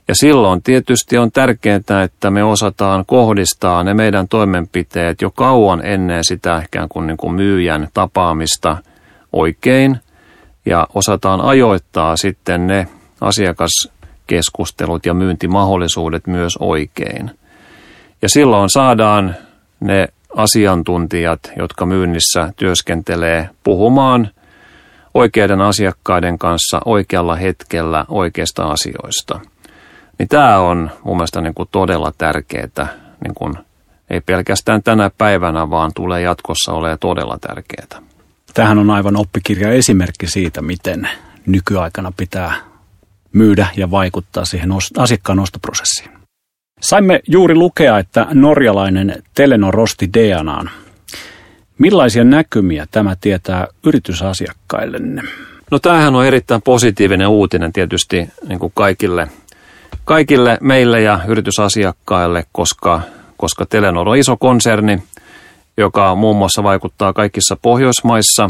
Ja 0.09 0.15
silloin 0.15 0.63
tietysti 0.63 1.17
on 1.17 1.31
tärkeää, 1.31 2.03
että 2.03 2.31
me 2.31 2.43
osataan 2.43 3.05
kohdistaa 3.05 3.83
ne 3.83 3.93
meidän 3.93 4.27
toimenpiteet 4.27 5.21
jo 5.21 5.31
kauan 5.31 5.85
ennen 5.85 6.23
sitä 6.23 6.63
ikään 6.65 6.89
kuin, 6.89 7.07
niin 7.07 7.17
kuin 7.17 7.33
myyjän 7.33 7.87
tapaamista 7.93 8.77
oikein 9.33 9.97
ja 10.65 10.87
osataan 10.93 11.41
ajoittaa 11.41 12.17
sitten 12.17 12.67
ne 12.67 12.87
asiakaskeskustelut 13.21 15.05
ja 15.05 15.13
myyntimahdollisuudet 15.13 16.27
myös 16.27 16.57
oikein. 16.59 17.31
Ja 18.21 18.29
silloin 18.29 18.69
saadaan 18.69 19.35
ne 19.79 20.07
asiantuntijat, 20.35 21.39
jotka 21.57 21.85
myynnissä 21.85 22.53
työskentelee, 22.55 23.49
puhumaan 23.63 24.29
oikeiden 25.13 25.61
asiakkaiden 25.61 26.37
kanssa 26.37 26.81
oikealla 26.85 27.35
hetkellä 27.35 28.05
oikeista 28.07 28.63
asioista. 28.63 29.39
Niin 30.19 30.29
tämä 30.29 30.59
on 30.59 30.91
mun 31.03 31.17
mielestä 31.17 31.41
niin 31.41 31.53
kuin 31.53 31.69
todella 31.71 32.13
tärkeää, 32.17 32.87
niin 33.23 33.35
kuin 33.35 33.53
ei 34.09 34.21
pelkästään 34.21 34.83
tänä 34.83 35.11
päivänä, 35.17 35.69
vaan 35.69 35.91
tulee 35.95 36.21
jatkossa 36.21 36.73
olemaan 36.73 36.99
todella 36.99 37.37
tärkeää. 37.41 38.01
Tähän 38.53 38.77
on 38.77 38.89
aivan 38.89 39.15
oppikirja 39.17 39.71
esimerkki 39.71 40.27
siitä, 40.27 40.61
miten 40.61 41.09
nykyaikana 41.45 42.11
pitää 42.17 42.53
myydä 43.33 43.67
ja 43.77 43.91
vaikuttaa 43.91 44.45
siihen 44.45 44.69
asiakkaan 44.97 45.39
ostoprosessiin. 45.39 46.09
Saimme 46.81 47.19
juuri 47.27 47.55
lukea, 47.55 47.99
että 47.99 48.27
norjalainen 48.33 49.23
Telenor 49.35 49.73
rosti 49.73 50.09
DNAn. 50.13 50.69
Millaisia 51.77 52.23
näkymiä 52.23 52.87
tämä 52.91 53.15
tietää 53.21 53.67
yritysasiakkaillenne? 53.85 55.21
No 55.71 55.79
tämähän 55.79 56.15
on 56.15 56.25
erittäin 56.25 56.61
positiivinen 56.61 57.27
uutinen 57.27 57.73
tietysti 57.73 58.29
niin 58.47 58.59
kuin 58.59 58.71
kaikille, 58.75 59.27
kaikille 60.09 60.57
meille 60.61 61.01
ja 61.01 61.19
yritysasiakkaille, 61.27 62.45
koska, 62.51 63.01
koska 63.37 63.65
Telenor 63.65 64.09
on 64.09 64.17
iso 64.17 64.37
konserni, 64.37 65.03
joka 65.77 66.15
muun 66.15 66.37
muassa 66.37 66.63
vaikuttaa 66.63 67.13
kaikissa 67.13 67.57
Pohjoismaissa. 67.61 68.49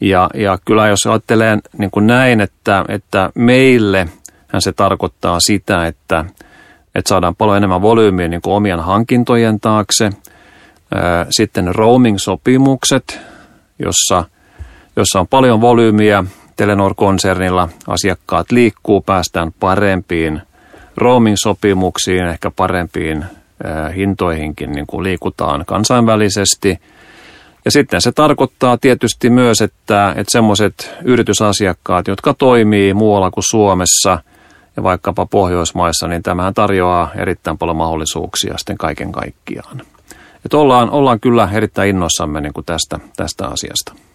Ja, 0.00 0.30
ja 0.34 0.58
kyllä 0.64 0.88
jos 0.88 1.06
ajattelee 1.06 1.58
niin 1.78 1.90
kuin 1.90 2.06
näin, 2.06 2.40
että, 2.40 2.84
että 2.88 3.30
meille 3.34 4.08
se 4.58 4.72
tarkoittaa 4.72 5.40
sitä, 5.40 5.86
että, 5.86 6.24
että 6.94 7.08
saadaan 7.08 7.36
paljon 7.36 7.56
enemmän 7.56 7.82
volyymiä 7.82 8.28
niin 8.28 8.42
kuin 8.42 8.54
omien 8.54 8.80
hankintojen 8.80 9.60
taakse. 9.60 10.10
Sitten 11.30 11.74
roaming-sopimukset, 11.74 13.20
jossa, 13.78 14.24
jossa 14.96 15.20
on 15.20 15.28
paljon 15.28 15.60
volyymiä 15.60 16.24
Telenor-konsernilla. 16.56 17.68
Asiakkaat 17.86 18.50
liikkuu, 18.50 19.00
päästään 19.00 19.52
parempiin 19.60 20.42
roaming-sopimuksiin, 20.98 22.26
ehkä 22.26 22.50
parempiin 22.50 23.24
hintoihinkin 23.96 24.72
niin 24.72 24.86
kuin 24.86 25.04
liikutaan 25.04 25.64
kansainvälisesti. 25.66 26.78
Ja 27.64 27.70
sitten 27.70 28.00
se 28.00 28.12
tarkoittaa 28.12 28.78
tietysti 28.78 29.30
myös, 29.30 29.60
että, 29.60 30.10
että 30.10 30.32
semmoiset 30.32 30.94
yritysasiakkaat, 31.04 32.08
jotka 32.08 32.34
toimii 32.34 32.94
muualla 32.94 33.30
kuin 33.30 33.44
Suomessa 33.50 34.18
ja 34.76 34.82
vaikkapa 34.82 35.26
Pohjoismaissa, 35.26 36.08
niin 36.08 36.22
tämähän 36.22 36.54
tarjoaa 36.54 37.10
erittäin 37.16 37.58
paljon 37.58 37.76
mahdollisuuksia 37.76 38.58
sitten 38.58 38.78
kaiken 38.78 39.12
kaikkiaan. 39.12 39.82
Että 40.44 40.56
ollaan, 40.56 40.90
ollaan 40.90 41.20
kyllä 41.20 41.48
erittäin 41.52 41.90
innoissamme 41.90 42.40
niin 42.40 42.52
kuin 42.52 42.66
tästä, 42.66 42.98
tästä 43.16 43.46
asiasta. 43.46 44.07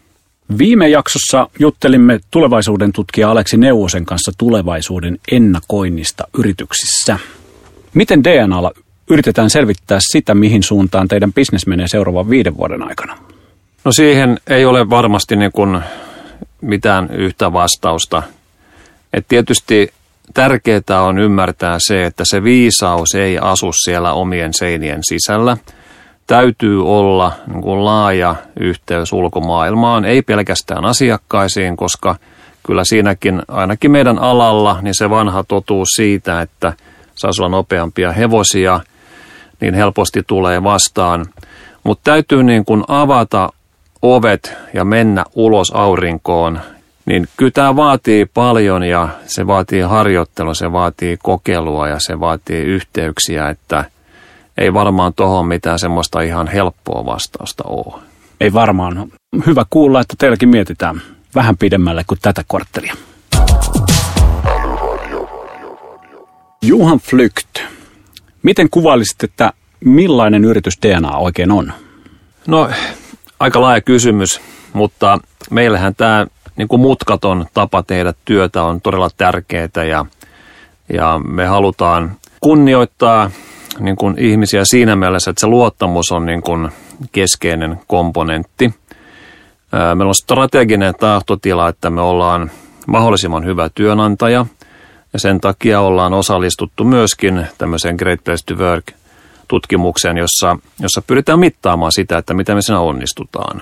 Viime 0.57 0.89
jaksossa 0.89 1.49
juttelimme 1.59 2.19
tulevaisuuden 2.31 2.93
tutkija 2.93 3.31
Aleksi 3.31 3.57
Neuvosen 3.57 4.05
kanssa 4.05 4.31
tulevaisuuden 4.37 5.19
ennakoinnista 5.31 6.27
yrityksissä. 6.37 7.19
Miten 7.93 8.23
DNAlla 8.23 8.71
yritetään 9.09 9.49
selvittää 9.49 9.99
sitä, 10.11 10.35
mihin 10.35 10.63
suuntaan 10.63 11.07
teidän 11.07 11.33
bisnes 11.33 11.67
menee 11.67 11.87
seuraavan 11.87 12.29
viiden 12.29 12.57
vuoden 12.57 12.83
aikana? 12.83 13.17
No 13.85 13.91
siihen 13.91 14.39
ei 14.47 14.65
ole 14.65 14.89
varmasti 14.89 15.35
niin 15.35 15.51
kuin 15.51 15.81
mitään 16.61 17.09
yhtä 17.11 17.53
vastausta. 17.53 18.23
Et 19.13 19.25
tietysti 19.27 19.93
tärkeää 20.33 21.01
on 21.01 21.19
ymmärtää 21.19 21.77
se, 21.79 22.03
että 22.03 22.23
se 22.27 22.43
viisaus 22.43 23.15
ei 23.15 23.39
asu 23.39 23.71
siellä 23.83 24.13
omien 24.13 24.53
seinien 24.53 25.01
sisällä. 25.03 25.57
Täytyy 26.27 26.87
olla 26.87 27.31
niin 27.47 27.61
kuin 27.61 27.85
laaja 27.85 28.35
yhteys 28.59 29.13
ulkomaailmaan, 29.13 30.05
ei 30.05 30.21
pelkästään 30.21 30.85
asiakkaisiin, 30.85 31.77
koska 31.77 32.15
kyllä 32.65 32.83
siinäkin 32.85 33.41
ainakin 33.47 33.91
meidän 33.91 34.19
alalla 34.19 34.77
niin 34.81 34.95
se 34.97 35.09
vanha 35.09 35.43
totuus 35.43 35.87
siitä, 35.95 36.41
että 36.41 36.73
saisi 37.15 37.41
olla 37.41 37.57
nopeampia 37.57 38.11
hevosia– 38.11 38.79
niin 39.63 39.73
helposti 39.73 40.23
tulee 40.27 40.63
vastaan. 40.63 41.25
Mutta 41.83 42.11
täytyy 42.11 42.43
niin 42.43 42.65
kuin 42.65 42.83
avata 42.87 43.49
ovet 44.01 44.57
ja 44.73 44.85
mennä 44.85 45.25
ulos 45.35 45.71
aurinkoon, 45.71 46.59
niin 47.05 47.27
kyllä 47.37 47.51
tämä 47.51 47.75
vaatii 47.75 48.25
paljon 48.25 48.83
ja 48.83 49.09
se 49.25 49.47
vaatii 49.47 49.81
harjoittelua, 49.81 50.53
se 50.53 50.71
vaatii 50.71 51.17
kokeilua 51.23 51.87
ja 51.87 51.95
se 51.99 52.19
vaatii 52.19 52.61
yhteyksiä, 52.61 53.49
että 53.49 53.85
ei 54.57 54.73
varmaan 54.73 55.13
tuohon 55.13 55.47
mitään 55.47 55.79
semmoista 55.79 56.21
ihan 56.21 56.47
helppoa 56.47 57.05
vastausta 57.05 57.63
ole. 57.67 58.01
Ei 58.41 58.53
varmaan. 58.53 59.11
Hyvä 59.47 59.65
kuulla, 59.69 60.01
että 60.01 60.15
teilläkin 60.17 60.49
mietitään 60.49 61.01
vähän 61.35 61.57
pidemmälle 61.57 62.03
kuin 62.07 62.19
tätä 62.21 62.43
korttelia. 62.47 62.95
Juhan 66.61 66.99
Flykt, 66.99 67.73
Miten 68.43 68.69
kuvailisit, 68.69 69.23
että 69.23 69.53
millainen 69.85 70.45
yritys 70.45 70.77
DNA 70.81 71.17
oikein 71.17 71.51
on? 71.51 71.73
No, 72.47 72.69
aika 73.39 73.61
laaja 73.61 73.81
kysymys, 73.81 74.41
mutta 74.73 75.19
meillähän 75.49 75.95
tämä 75.95 76.27
niin 76.55 76.67
kuin 76.67 76.81
mutkaton 76.81 77.45
tapa 77.53 77.83
tehdä 77.83 78.13
työtä 78.25 78.63
on 78.63 78.81
todella 78.81 79.09
tärkeää 79.17 79.83
ja, 79.89 80.05
ja 80.93 81.21
me 81.27 81.45
halutaan 81.45 82.15
kunnioittaa 82.41 83.31
niin 83.79 83.95
kuin 83.95 84.15
ihmisiä 84.19 84.65
siinä 84.65 84.95
mielessä, 84.95 85.31
että 85.31 85.41
se 85.41 85.47
luottamus 85.47 86.11
on 86.11 86.25
niin 86.25 86.41
kuin 86.41 86.69
keskeinen 87.11 87.79
komponentti. 87.87 88.73
Meillä 89.71 90.09
on 90.09 90.15
strateginen 90.15 90.93
tahtotila, 90.99 91.69
että 91.69 91.89
me 91.89 92.01
ollaan 92.01 92.51
mahdollisimman 92.87 93.45
hyvä 93.45 93.69
työnantaja– 93.75 94.45
ja 95.13 95.19
sen 95.19 95.41
takia 95.41 95.79
ollaan 95.79 96.13
osallistuttu 96.13 96.83
myöskin 96.83 97.47
tämmöiseen 97.57 97.95
Great 97.95 98.23
Place 98.23 98.45
to 98.45 98.63
Work 98.63 98.91
tutkimukseen, 99.47 100.17
jossa, 100.17 100.57
jossa 100.79 101.01
pyritään 101.07 101.39
mittaamaan 101.39 101.91
sitä, 101.91 102.17
että 102.17 102.33
miten 102.33 102.55
me 102.55 102.61
siinä 102.61 102.79
onnistutaan. 102.79 103.61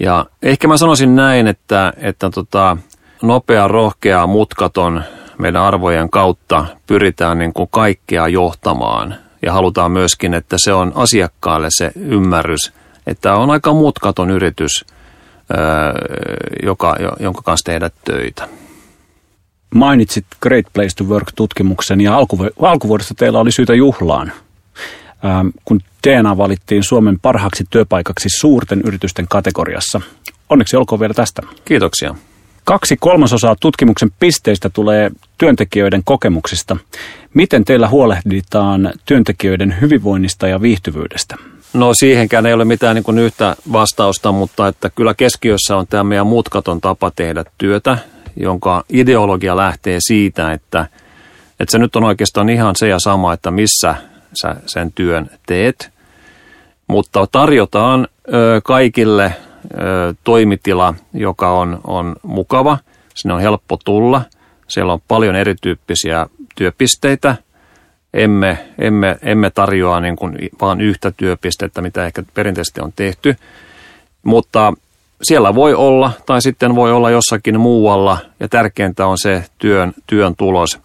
Ja 0.00 0.26
ehkä 0.42 0.68
mä 0.68 0.76
sanoisin 0.76 1.16
näin, 1.16 1.46
että, 1.46 1.92
että 1.96 2.30
tota, 2.30 2.76
nopea, 3.22 3.68
rohkea, 3.68 4.26
mutkaton 4.26 5.02
meidän 5.38 5.62
arvojen 5.62 6.10
kautta 6.10 6.66
pyritään 6.86 7.38
niin 7.38 7.52
kuin 7.52 7.68
kaikkea 7.70 8.28
johtamaan. 8.28 9.14
Ja 9.44 9.52
halutaan 9.52 9.92
myöskin, 9.92 10.34
että 10.34 10.56
se 10.58 10.72
on 10.72 10.92
asiakkaalle 10.94 11.68
se 11.70 11.92
ymmärrys, 11.96 12.72
että 13.06 13.34
on 13.34 13.50
aika 13.50 13.72
mutkaton 13.72 14.30
yritys, 14.30 14.84
joka, 16.62 16.96
jonka 17.20 17.42
kanssa 17.42 17.64
tehdä 17.64 17.90
töitä 18.04 18.48
mainitsit 19.74 20.26
Great 20.40 20.66
Place 20.72 20.96
to 20.96 21.04
Work-tutkimuksen 21.04 22.00
ja 22.00 22.16
alkuvu- 22.16 22.66
alkuvuodesta 22.66 23.14
teillä 23.14 23.38
oli 23.38 23.52
syytä 23.52 23.74
juhlaan, 23.74 24.32
ähm, 25.24 25.48
kun 25.64 25.80
DNA 26.06 26.36
valittiin 26.36 26.82
Suomen 26.82 27.20
parhaaksi 27.20 27.64
työpaikaksi 27.70 28.28
suurten 28.40 28.80
yritysten 28.84 29.28
kategoriassa. 29.28 30.00
Onneksi 30.50 30.76
olkoon 30.76 31.00
vielä 31.00 31.14
tästä. 31.14 31.42
Kiitoksia. 31.64 32.14
Kaksi 32.64 32.96
kolmasosaa 33.00 33.56
tutkimuksen 33.60 34.10
pisteistä 34.20 34.70
tulee 34.70 35.10
työntekijöiden 35.38 36.02
kokemuksista. 36.04 36.76
Miten 37.34 37.64
teillä 37.64 37.88
huolehditaan 37.88 38.92
työntekijöiden 39.06 39.76
hyvinvoinnista 39.80 40.48
ja 40.48 40.62
viihtyvyydestä? 40.62 41.36
No 41.72 41.94
siihenkään 41.94 42.46
ei 42.46 42.52
ole 42.52 42.64
mitään 42.64 42.94
niin 42.94 43.04
kuin 43.04 43.18
yhtä 43.18 43.56
vastausta, 43.72 44.32
mutta 44.32 44.68
että 44.68 44.90
kyllä 44.90 45.14
keskiössä 45.14 45.76
on 45.76 45.86
tämä 45.86 46.04
meidän 46.04 46.26
mutkaton 46.26 46.80
tapa 46.80 47.10
tehdä 47.16 47.44
työtä 47.58 47.98
jonka 48.36 48.84
ideologia 48.88 49.56
lähtee 49.56 49.98
siitä, 50.00 50.52
että, 50.52 50.86
että 51.60 51.72
se 51.72 51.78
nyt 51.78 51.96
on 51.96 52.04
oikeastaan 52.04 52.48
ihan 52.48 52.76
se 52.76 52.88
ja 52.88 52.98
sama, 52.98 53.32
että 53.32 53.50
missä 53.50 53.94
sä 54.42 54.56
sen 54.66 54.92
työn 54.92 55.30
teet. 55.46 55.90
Mutta 56.86 57.26
tarjotaan 57.32 58.08
kaikille 58.64 59.34
toimitila, 60.24 60.94
joka 61.14 61.50
on, 61.50 61.80
on 61.84 62.16
mukava. 62.22 62.78
Sinne 63.14 63.34
on 63.34 63.40
helppo 63.40 63.78
tulla. 63.84 64.22
Siellä 64.68 64.92
on 64.92 65.00
paljon 65.08 65.36
erityyppisiä 65.36 66.26
työpisteitä. 66.54 67.36
Emme, 68.14 68.58
emme, 68.78 69.18
emme 69.22 69.50
tarjoa 69.50 70.00
niin 70.00 70.16
kuin 70.16 70.38
vaan 70.60 70.80
yhtä 70.80 71.12
työpistettä, 71.16 71.82
mitä 71.82 72.06
ehkä 72.06 72.22
perinteisesti 72.34 72.80
on 72.80 72.92
tehty. 72.96 73.36
Mutta 74.22 74.72
siellä 75.22 75.54
voi 75.54 75.74
olla 75.74 76.10
tai 76.26 76.42
sitten 76.42 76.74
voi 76.74 76.92
olla 76.92 77.10
jossakin 77.10 77.60
muualla 77.60 78.18
ja 78.40 78.48
tärkeintä 78.48 79.06
on 79.06 79.18
se 79.18 79.44
työn, 79.58 79.92
työn 80.06 80.36
tulos 80.36 80.80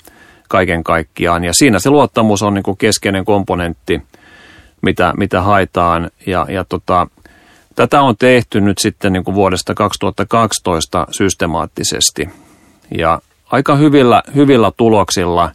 kaiken 0.47 0.83
kaikkiaan. 0.83 1.43
Ja 1.43 1.51
siinä 1.53 1.79
se 1.79 1.89
luottamus 1.89 2.43
on 2.43 2.53
niin 2.53 2.63
kuin 2.63 2.77
keskeinen 2.77 3.25
komponentti, 3.25 4.01
mitä, 4.81 5.13
mitä 5.17 5.41
haetaan. 5.41 6.11
Ja, 6.25 6.45
ja 6.49 6.65
tota, 6.69 7.07
tätä 7.79 8.01
on 8.01 8.17
tehty 8.17 8.61
nyt 8.61 8.77
sitten 8.77 9.13
niin 9.13 9.23
kuin 9.23 9.35
vuodesta 9.35 9.73
2012 9.73 11.07
systemaattisesti 11.11 12.29
ja 12.97 13.21
aika 13.51 13.75
hyvillä, 13.75 14.23
hyvillä 14.35 14.71
tuloksilla. 14.77 15.51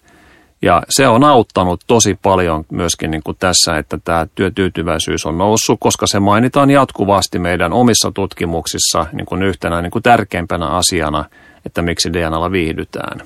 Ja 0.63 0.83
se 0.89 1.09
on 1.09 1.25
auttanut 1.25 1.81
tosi 1.87 2.19
paljon 2.23 2.65
myöskin 2.73 3.11
niin 3.11 3.23
kuin 3.23 3.37
tässä, 3.41 3.79
että 3.79 3.99
tämä 4.05 4.27
työtyytyväisyys 4.35 5.27
on 5.27 5.39
noussut, 5.39 5.81
koska 5.81 6.07
se 6.07 6.21
mainitaan 6.21 6.71
jatkuvasti 6.71 7.39
meidän 7.39 7.73
omissa 7.73 8.13
tutkimuksissa 8.15 9.07
niin 9.13 9.27
kuin 9.27 9.43
yhtenä 9.43 9.83
niin 9.83 9.91
kuin 9.91 10.03
tärkeimpänä 10.03 10.67
asiana, 10.67 11.25
että 11.67 11.83
miksi 11.83 12.13
DNAlla 12.13 12.53
viihdytään. 12.53 13.21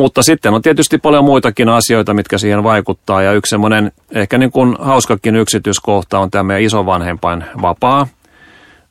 Mutta 0.00 0.22
sitten 0.22 0.54
on 0.54 0.62
tietysti 0.62 0.98
paljon 0.98 1.24
muitakin 1.24 1.68
asioita, 1.68 2.14
mitkä 2.14 2.38
siihen 2.38 2.62
vaikuttaa. 2.62 3.22
Ja 3.22 3.32
yksi 3.32 3.50
semmoinen 3.50 3.92
ehkä 4.14 4.38
niin 4.38 4.50
kuin 4.50 4.76
hauskakin 4.78 5.36
yksityiskohta 5.36 6.18
on 6.18 6.30
tämä 6.30 6.42
meidän 6.42 6.62
isovanhempain 6.62 7.44
vapaa, 7.62 8.06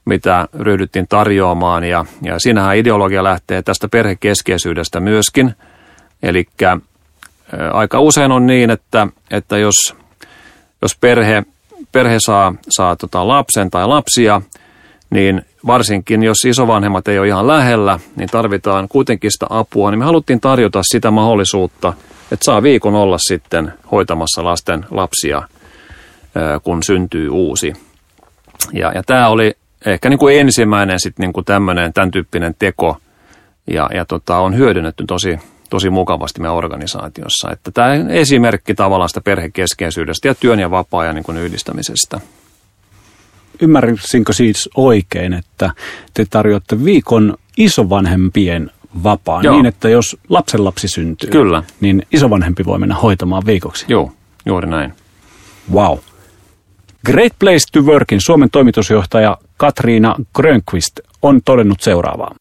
mitä 0.06 0.48
ryhdyttiin 0.60 1.08
tarjoamaan. 1.08 1.84
Ja, 1.84 2.06
ja 2.22 2.40
siinähän 2.40 2.78
ideologia 2.78 3.24
lähtee 3.24 3.62
tästä 3.62 3.88
perhekeskeisyydestä 3.88 5.00
myöskin. 5.00 5.56
Eli 6.24 6.46
aika 7.74 8.00
usein 8.00 8.32
on 8.32 8.48
niin, 8.48 8.70
että, 8.70 9.08
että 9.32 9.58
jos, 9.58 9.96
jos 10.82 10.98
perhe, 11.02 11.44
perhe 11.92 12.18
saa, 12.26 12.54
saa 12.70 12.96
tota 12.96 13.28
lapsen 13.28 13.70
tai 13.70 13.88
lapsia, 13.88 14.42
niin 15.10 15.42
varsinkin 15.68 16.24
jos 16.24 16.46
isovanhemmat 16.46 17.08
ei 17.08 17.20
ole 17.20 17.28
ihan 17.28 17.48
lähellä, 17.48 18.00
niin 18.16 18.30
tarvitaan 18.30 18.88
kuitenkin 18.90 19.32
sitä 19.32 19.46
apua. 19.50 19.92
Niin 19.92 20.00
me 20.00 20.06
haluttiin 20.06 20.40
tarjota 20.40 20.82
sitä 20.84 21.12
mahdollisuutta, 21.12 21.94
että 22.32 22.46
saa 22.46 22.64
viikon 22.64 22.96
olla 22.96 23.18
sitten 23.18 23.74
hoitamassa 23.92 24.44
lasten 24.44 24.86
lapsia, 24.92 25.42
kun 26.64 26.84
syntyy 26.84 27.30
uusi. 27.30 27.74
Ja, 28.74 28.92
ja 28.96 29.04
tämä 29.04 29.30
oli 29.30 29.54
ehkä 29.86 30.10
niin 30.10 30.20
kuin 30.20 30.40
ensimmäinen 30.40 31.00
sitten 31.00 31.24
niin 31.24 31.34
kuin 31.34 31.46
tämmöinen, 31.46 31.94
tämän 31.94 32.12
tyyppinen 32.12 32.56
teko, 32.60 32.98
ja, 33.68 33.90
ja 33.94 34.06
tota, 34.06 34.38
on 34.38 34.58
hyödynnetty 34.58 35.04
tosi, 35.08 35.40
tosi 35.70 35.90
mukavasti 35.90 36.42
meidän 36.42 36.56
organisaatiossa. 36.56 37.52
Että 37.52 37.72
tämä 37.72 37.94
esimerkki 38.10 38.76
tavallaan 38.76 39.10
sitä 39.10 39.22
perhekeskeisyydestä 39.22 40.28
ja 40.28 40.36
työn 40.36 40.60
ja 40.60 40.72
vapaa-ajan 40.72 41.16
niin 41.16 41.38
yhdistämisestä. 41.38 42.20
Ymmärsinkö 43.62 44.34
siis 44.34 44.70
oikein, 44.76 45.34
että 45.34 45.72
te 46.14 46.26
tarjoatte 46.30 46.84
viikon 46.86 47.38
isovanhempien 47.58 48.72
vapaan 49.04 49.44
Joo. 49.44 49.56
niin, 49.56 49.66
että 49.66 49.90
jos 49.90 50.18
lapsenlapsi 50.30 50.88
syntyy, 50.88 51.30
Kyllä. 51.30 51.64
niin 51.82 52.04
isovanhempi 52.12 52.66
voi 52.66 52.80
mennä 52.80 52.96
hoitamaan 52.96 53.46
viikoksi? 53.46 53.86
Joo, 53.88 54.12
juuri 54.46 54.70
näin. 54.70 54.94
Wow. 55.74 55.98
Great 57.06 57.34
Place 57.40 57.66
to 57.72 57.82
Workin 57.82 58.22
Suomen 58.22 58.50
toimitusjohtaja 58.52 59.38
Katriina 59.58 60.16
Grönqvist 60.36 61.00
on 61.22 61.42
todennut 61.46 61.82
seuraavaa. 61.82 62.36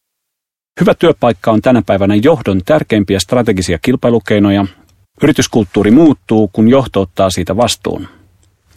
Hyvä 0.79 0.93
työpaikka 0.93 1.51
on 1.51 1.61
tänä 1.61 1.81
päivänä 1.85 2.15
johdon 2.15 2.61
tärkeimpiä 2.65 3.19
strategisia 3.19 3.79
kilpailukeinoja. 3.81 4.65
Yrityskulttuuri 5.23 5.91
muuttuu, 5.91 6.49
kun 6.53 6.69
johto 6.69 7.01
ottaa 7.01 7.29
siitä 7.29 7.57
vastuun. 7.57 8.07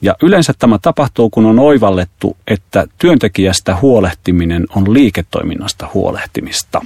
Ja 0.02 0.16
yleensä 0.22 0.52
tämä 0.58 0.78
tapahtuu, 0.82 1.30
kun 1.30 1.46
on 1.46 1.58
oivallettu, 1.58 2.36
että 2.46 2.86
työntekijästä 2.98 3.76
huolehtiminen 3.82 4.66
on 4.76 4.94
liiketoiminnasta 4.94 5.88
huolehtimista. 5.94 6.80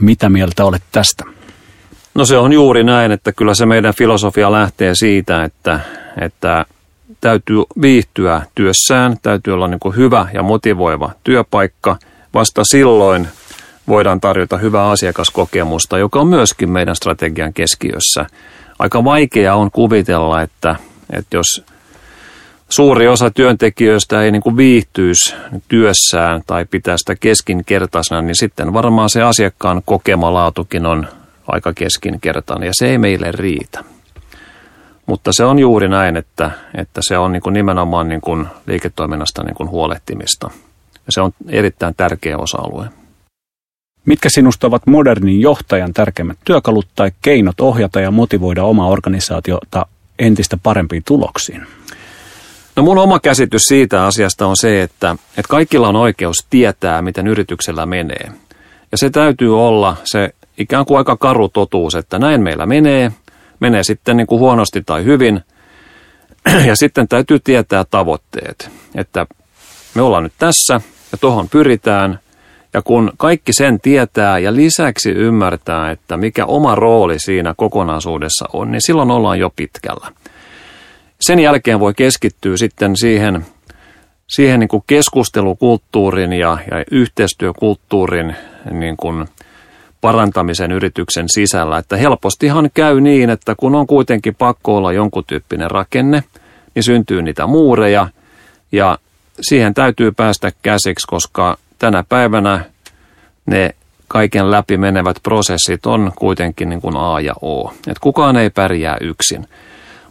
Mitä 0.00 0.28
mieltä 0.28 0.64
olet 0.64 0.82
tästä? 0.92 1.24
No 2.14 2.24
se 2.24 2.36
on 2.38 2.52
juuri 2.52 2.84
näin, 2.84 3.12
että 3.12 3.32
kyllä 3.32 3.54
se 3.54 3.66
meidän 3.66 3.94
filosofia 3.94 4.52
lähtee 4.52 4.94
siitä, 4.94 5.44
että, 5.44 5.80
että 6.20 6.66
täytyy 7.20 7.56
viihtyä 7.80 8.42
työssään, 8.54 9.16
täytyy 9.22 9.54
olla 9.54 9.68
niin 9.68 9.96
hyvä 9.96 10.26
ja 10.34 10.42
motivoiva 10.42 11.10
työpaikka. 11.24 11.96
Vasta 12.34 12.64
silloin 12.64 13.28
voidaan 13.88 14.20
tarjota 14.20 14.56
hyvää 14.56 14.90
asiakaskokemusta, 14.90 15.98
joka 15.98 16.20
on 16.20 16.26
myöskin 16.26 16.70
meidän 16.70 16.96
strategian 16.96 17.52
keskiössä. 17.52 18.26
Aika 18.78 19.04
vaikea 19.04 19.54
on 19.54 19.70
kuvitella, 19.70 20.42
että, 20.42 20.76
että 21.12 21.36
jos 21.36 21.71
suuri 22.76 23.08
osa 23.08 23.30
työntekijöistä 23.30 24.22
ei 24.22 24.30
niin 24.30 24.42
kuin 24.42 24.56
viihtyisi 24.56 25.34
työssään 25.68 26.42
tai 26.46 26.64
pitää 26.64 26.96
sitä 26.98 27.14
keskinkertaisena, 27.14 28.22
niin 28.22 28.36
sitten 28.36 28.72
varmaan 28.72 29.10
se 29.10 29.22
asiakkaan 29.22 29.82
kokema 29.84 30.32
laatukin 30.32 30.86
on 30.86 31.06
aika 31.48 31.72
keskinkertainen 31.72 32.66
ja 32.66 32.72
se 32.74 32.86
ei 32.86 32.98
meille 32.98 33.32
riitä. 33.32 33.84
Mutta 35.06 35.30
se 35.32 35.44
on 35.44 35.58
juuri 35.58 35.88
näin, 35.88 36.16
että, 36.16 36.50
että 36.74 37.00
se 37.08 37.18
on 37.18 37.32
niin 37.32 37.42
kuin 37.42 37.52
nimenomaan 37.52 38.08
niin 38.08 38.20
kuin 38.20 38.46
liiketoiminnasta 38.66 39.42
niin 39.42 39.54
kuin 39.54 39.70
huolehtimista. 39.70 40.50
Ja 40.94 41.12
se 41.12 41.20
on 41.20 41.32
erittäin 41.48 41.94
tärkeä 41.96 42.38
osa-alue. 42.38 42.86
Mitkä 44.06 44.28
sinusta 44.32 44.66
ovat 44.66 44.86
modernin 44.86 45.40
johtajan 45.40 45.92
tärkeimmät 45.92 46.38
työkalut 46.44 46.88
tai 46.94 47.12
keinot 47.22 47.60
ohjata 47.60 48.00
ja 48.00 48.10
motivoida 48.10 48.64
omaa 48.64 48.88
organisaatiota 48.88 49.86
entistä 50.18 50.58
parempiin 50.62 51.02
tuloksiin? 51.06 51.66
No 52.76 52.82
mun 52.82 52.98
oma 52.98 53.20
käsitys 53.20 53.62
siitä 53.62 54.04
asiasta 54.04 54.46
on 54.46 54.56
se, 54.56 54.82
että, 54.82 55.16
että 55.28 55.48
kaikilla 55.48 55.88
on 55.88 55.96
oikeus 55.96 56.36
tietää, 56.50 57.02
miten 57.02 57.26
yrityksellä 57.26 57.86
menee. 57.86 58.32
Ja 58.92 58.98
se 58.98 59.10
täytyy 59.10 59.66
olla 59.66 59.96
se 60.04 60.30
ikään 60.58 60.84
kuin 60.84 60.98
aika 60.98 61.16
karu 61.16 61.48
totuus, 61.48 61.94
että 61.94 62.18
näin 62.18 62.42
meillä 62.42 62.66
menee, 62.66 63.12
menee 63.60 63.82
sitten 63.82 64.16
niin 64.16 64.26
kuin 64.26 64.38
huonosti 64.38 64.82
tai 64.86 65.04
hyvin. 65.04 65.40
Ja 66.66 66.76
sitten 66.76 67.08
täytyy 67.08 67.38
tietää 67.38 67.84
tavoitteet, 67.90 68.70
että 68.94 69.26
me 69.94 70.02
ollaan 70.02 70.22
nyt 70.22 70.32
tässä 70.38 70.80
ja 71.12 71.18
tuohon 71.18 71.48
pyritään. 71.48 72.18
Ja 72.74 72.82
kun 72.82 73.12
kaikki 73.16 73.52
sen 73.52 73.80
tietää 73.80 74.38
ja 74.38 74.54
lisäksi 74.54 75.10
ymmärtää, 75.10 75.90
että 75.90 76.16
mikä 76.16 76.46
oma 76.46 76.74
rooli 76.74 77.18
siinä 77.18 77.54
kokonaisuudessa 77.56 78.44
on, 78.52 78.72
niin 78.72 78.82
silloin 78.82 79.10
ollaan 79.10 79.38
jo 79.38 79.50
pitkällä 79.56 80.12
sen 81.22 81.38
jälkeen 81.38 81.80
voi 81.80 81.94
keskittyä 81.94 82.56
sitten 82.56 82.96
siihen, 82.96 83.46
siihen 84.26 84.60
niin 84.60 84.68
kuin 84.68 84.84
keskustelukulttuurin 84.86 86.32
ja, 86.32 86.58
ja 86.70 86.84
yhteistyökulttuurin 86.90 88.36
niin 88.70 88.96
kuin 88.96 89.26
parantamisen 90.00 90.72
yrityksen 90.72 91.28
sisällä. 91.28 91.78
Että 91.78 91.96
helpostihan 91.96 92.70
käy 92.74 93.00
niin, 93.00 93.30
että 93.30 93.54
kun 93.56 93.74
on 93.74 93.86
kuitenkin 93.86 94.34
pakko 94.34 94.76
olla 94.76 94.92
jonkun 94.92 95.24
tyyppinen 95.26 95.70
rakenne, 95.70 96.24
niin 96.74 96.82
syntyy 96.82 97.22
niitä 97.22 97.46
muureja 97.46 98.08
ja 98.72 98.98
siihen 99.40 99.74
täytyy 99.74 100.12
päästä 100.12 100.52
käsiksi, 100.62 101.06
koska 101.06 101.58
tänä 101.78 102.04
päivänä 102.08 102.64
ne 103.46 103.74
kaiken 104.08 104.50
läpi 104.50 104.76
menevät 104.76 105.16
prosessit 105.22 105.86
on 105.86 106.12
kuitenkin 106.16 106.68
niin 106.68 106.80
kuin 106.80 106.96
A 106.96 107.20
ja 107.20 107.34
O. 107.42 107.72
Et 107.88 107.98
kukaan 107.98 108.36
ei 108.36 108.50
pärjää 108.50 108.96
yksin. 109.00 109.46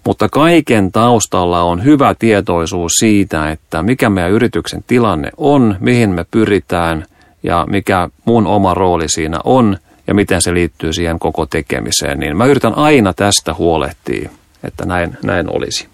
Mutta 0.05 0.29
kaiken 0.29 0.91
taustalla 0.91 1.61
on 1.61 1.83
hyvä 1.83 2.15
tietoisuus 2.19 2.91
siitä, 2.99 3.51
että 3.51 3.83
mikä 3.83 4.09
meidän 4.09 4.31
yrityksen 4.31 4.83
tilanne 4.87 5.29
on, 5.37 5.75
mihin 5.79 6.09
me 6.09 6.25
pyritään 6.31 7.05
ja 7.43 7.65
mikä 7.69 8.09
mun 8.25 8.47
oma 8.47 8.73
rooli 8.73 9.09
siinä 9.09 9.39
on 9.43 9.77
ja 10.07 10.13
miten 10.13 10.41
se 10.41 10.53
liittyy 10.53 10.93
siihen 10.93 11.19
koko 11.19 11.45
tekemiseen. 11.45 12.19
Niin 12.19 12.37
mä 12.37 12.45
yritän 12.45 12.77
aina 12.77 13.13
tästä 13.13 13.53
huolehtia, 13.53 14.29
että 14.63 14.85
näin, 14.85 15.17
näin 15.23 15.55
olisi. 15.55 15.87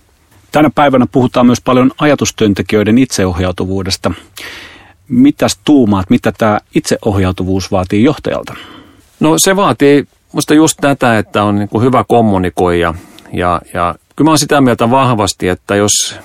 Tänä 0.51 0.69
päivänä 0.75 1.07
puhutaan 1.11 1.45
myös 1.45 1.61
paljon 1.61 1.91
ajatustyöntekijöiden 1.97 2.97
itseohjautuvuudesta. 2.97 4.11
Mitäs 5.07 5.59
tuumaat, 5.65 6.09
mitä 6.09 6.31
tämä 6.37 6.59
itseohjautuvuus 6.75 7.71
vaatii 7.71 8.03
johtajalta? 8.03 8.55
No 9.19 9.37
se 9.37 9.55
vaatii 9.55 10.07
musta 10.31 10.53
just 10.53 10.77
tätä, 10.81 11.17
että 11.17 11.43
on 11.43 11.55
niin 11.55 11.69
kuin 11.69 11.83
hyvä 11.83 12.03
kommunikoija 12.07 12.93
ja, 13.33 13.61
ja 13.73 13.95
kyllä 14.15 14.27
mä 14.27 14.31
olen 14.31 14.39
sitä 14.39 14.61
mieltä 14.61 14.91
vahvasti, 14.91 15.47
että 15.47 15.75
jos, 15.75 16.19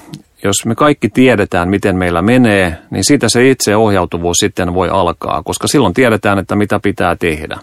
jos 0.45 0.57
me 0.67 0.75
kaikki 0.75 1.09
tiedetään, 1.09 1.69
miten 1.69 1.97
meillä 1.97 2.23
menee, 2.23 2.79
niin 2.91 3.05
siitä 3.05 3.29
se 3.29 3.51
itseohjautuvuus 3.51 4.37
sitten 4.41 4.75
voi 4.75 4.89
alkaa, 4.89 5.43
koska 5.43 5.69
silloin 5.69 5.95
tiedetään, 5.95 6.39
että 6.39 6.57
mitä 6.57 6.81
pitää 6.81 7.17
tehdä. 7.17 7.59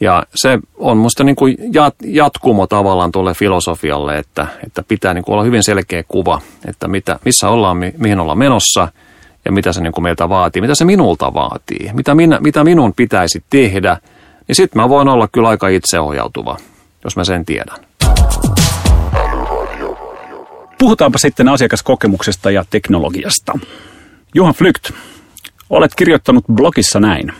Ja 0.00 0.22
se 0.34 0.58
on 0.76 0.96
minusta 0.96 1.24
niin 1.24 1.36
kuin 1.36 1.56
jatkumo 2.04 2.66
tavallaan 2.66 3.12
tuolle 3.12 3.34
filosofialle, 3.34 4.18
että, 4.18 4.46
että 4.66 4.82
pitää 4.88 5.14
niin 5.14 5.24
kuin 5.24 5.34
olla 5.34 5.44
hyvin 5.44 5.62
selkeä 5.62 6.04
kuva, 6.08 6.40
että 6.68 6.88
mitä, 6.88 7.18
missä 7.24 7.48
ollaan, 7.48 7.76
mihin 7.98 8.20
ollaan 8.20 8.38
menossa 8.38 8.88
ja 9.44 9.52
mitä 9.52 9.72
se 9.72 9.80
niin 9.80 9.92
kuin 9.92 10.02
meiltä 10.02 10.28
vaatii, 10.28 10.62
mitä 10.62 10.74
se 10.74 10.84
minulta 10.84 11.34
vaatii, 11.34 11.90
mitä, 11.92 12.14
minä, 12.14 12.40
mitä 12.40 12.64
minun 12.64 12.92
pitäisi 12.94 13.44
tehdä, 13.50 13.96
niin 14.48 14.56
sitten 14.56 14.82
mä 14.82 14.88
voin 14.88 15.08
olla 15.08 15.28
kyllä 15.32 15.48
aika 15.48 15.68
itseohjautuva, 15.68 16.56
jos 17.04 17.16
mä 17.16 17.24
sen 17.24 17.44
tiedän. 17.44 17.89
Puhutaanpa 20.78 21.18
sitten 21.18 21.48
asiakaskokemuksesta 21.48 22.50
ja 22.50 22.64
teknologiasta. 22.70 23.58
Juhan 24.34 24.54
Flykt, 24.54 24.90
olet 25.70 25.94
kirjoittanut 25.94 26.44
blogissa 26.54 27.00
näin. 27.00 27.32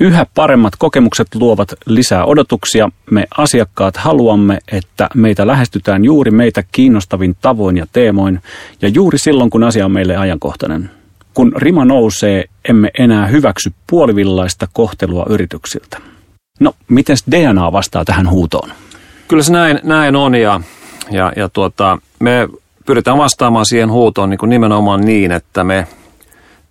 Yhä 0.00 0.26
paremmat 0.34 0.72
kokemukset 0.78 1.34
luovat 1.34 1.74
lisää 1.86 2.24
odotuksia. 2.24 2.88
Me 3.10 3.26
asiakkaat 3.38 3.96
haluamme, 3.96 4.58
että 4.72 5.08
meitä 5.14 5.46
lähestytään 5.46 6.04
juuri 6.04 6.30
meitä 6.30 6.62
kiinnostavin 6.72 7.36
tavoin 7.40 7.76
ja 7.76 7.86
teemoin, 7.92 8.40
ja 8.82 8.88
juuri 8.88 9.18
silloin, 9.18 9.50
kun 9.50 9.64
asia 9.64 9.84
on 9.84 9.92
meille 9.92 10.16
ajankohtainen. 10.16 10.90
Kun 11.34 11.52
rima 11.56 11.84
nousee, 11.84 12.44
emme 12.68 12.90
enää 12.98 13.26
hyväksy 13.26 13.72
puolivillaista 13.86 14.68
kohtelua 14.72 15.26
yrityksiltä. 15.28 15.98
No, 16.60 16.74
miten 16.88 17.16
DNA 17.30 17.72
vastaa 17.72 18.04
tähän 18.04 18.30
huutoon? 18.30 18.70
Kyllä 19.28 19.42
se 19.42 19.52
näin, 19.52 19.80
näin 19.82 20.16
on 20.16 20.34
ja, 20.34 20.60
ja, 21.10 21.32
ja 21.36 21.48
tuota, 21.48 21.98
me 22.18 22.48
pyritään 22.86 23.18
vastaamaan 23.18 23.66
siihen 23.66 23.90
huutoon 23.90 24.30
niin 24.30 24.38
kuin 24.38 24.50
nimenomaan 24.50 25.00
niin, 25.00 25.32
että 25.32 25.64
me 25.64 25.86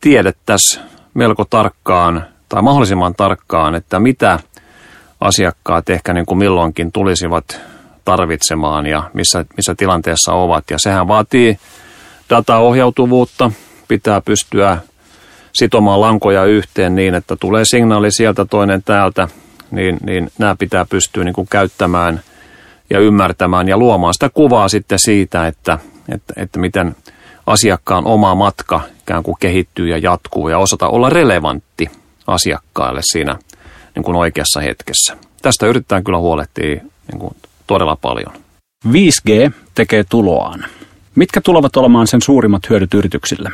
tiedettäisiin 0.02 0.86
melko 1.14 1.46
tarkkaan 1.50 2.26
tai 2.50 2.62
mahdollisimman 2.62 3.16
tarkkaan, 3.16 3.76
että 3.76 4.00
mitä 4.00 4.40
asiakkaat 5.22 5.90
ehkä 5.90 6.14
niin 6.14 6.26
kuin 6.26 6.38
milloinkin 6.38 6.92
tulisivat 6.92 7.62
tarvitsemaan 8.06 8.88
ja 8.88 9.04
missä, 9.14 9.46
missä 9.58 9.76
tilanteessa 9.76 10.34
ovat. 10.34 10.72
Ja 10.72 10.78
sehän 10.80 11.08
vaatii 11.08 11.58
dataohjautuvuutta, 12.30 13.52
pitää 13.88 14.22
pystyä 14.22 14.78
sitomaan 15.54 16.02
lankoja 16.02 16.46
yhteen 16.46 16.96
niin, 16.96 17.16
että 17.16 17.36
tulee 17.36 17.64
signaali 17.66 18.12
sieltä 18.12 18.46
toinen 18.46 18.84
täältä, 18.84 19.28
niin, 19.72 19.98
niin 20.06 20.32
nämä 20.38 20.56
pitää 20.60 20.86
pystyä 20.86 21.24
niin 21.24 21.34
kuin 21.34 21.48
käyttämään 21.50 22.22
ja 22.92 23.00
ymmärtämään 23.00 23.68
ja 23.68 23.78
luomaan 23.78 24.14
sitä 24.14 24.30
kuvaa 24.34 24.68
sitten 24.68 25.00
siitä, 25.06 25.48
että, 25.48 25.80
että, 26.10 26.34
että 26.38 26.60
miten 26.60 26.96
asiakkaan 27.48 28.06
oma 28.06 28.36
matka 28.36 28.82
ikään 29.02 29.24
kuin 29.24 29.38
kehittyy 29.40 29.88
ja 29.88 29.98
jatkuu 29.98 30.50
ja 30.50 30.58
osata 30.58 30.88
olla 30.88 31.10
relevantti 31.10 31.90
asiakkaille 32.28 33.02
siinä 33.04 33.38
niin 33.96 34.04
kuin 34.04 34.16
oikeassa 34.16 34.60
hetkessä. 34.60 35.18
Tästä 35.42 35.68
yritetään 35.68 36.04
kyllä 36.04 36.18
huolehtia 36.18 36.82
niin 37.12 37.20
kuin 37.20 37.36
todella 37.68 37.96
paljon. 37.96 38.34
5G 38.88 39.52
tekee 39.76 40.04
tuloaan. 40.10 40.66
Mitkä 41.16 41.42
tulevat 41.42 41.78
olemaan 41.78 42.08
sen 42.08 42.22
suurimmat 42.22 42.70
hyödyt 42.70 42.94
yrityksille? 42.94 43.50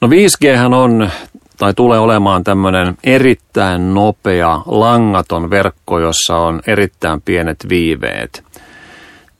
No 0.00 0.08
5G 0.08 0.74
on 0.74 1.10
tai 1.56 1.74
tulee 1.74 1.98
olemaan 1.98 2.44
tämmöinen 2.44 2.98
erittäin 3.04 3.94
nopea 3.94 4.62
langaton 4.66 5.50
verkko, 5.50 5.98
jossa 5.98 6.36
on 6.36 6.60
erittäin 6.66 7.20
pienet 7.22 7.66
viiveet. 7.68 8.44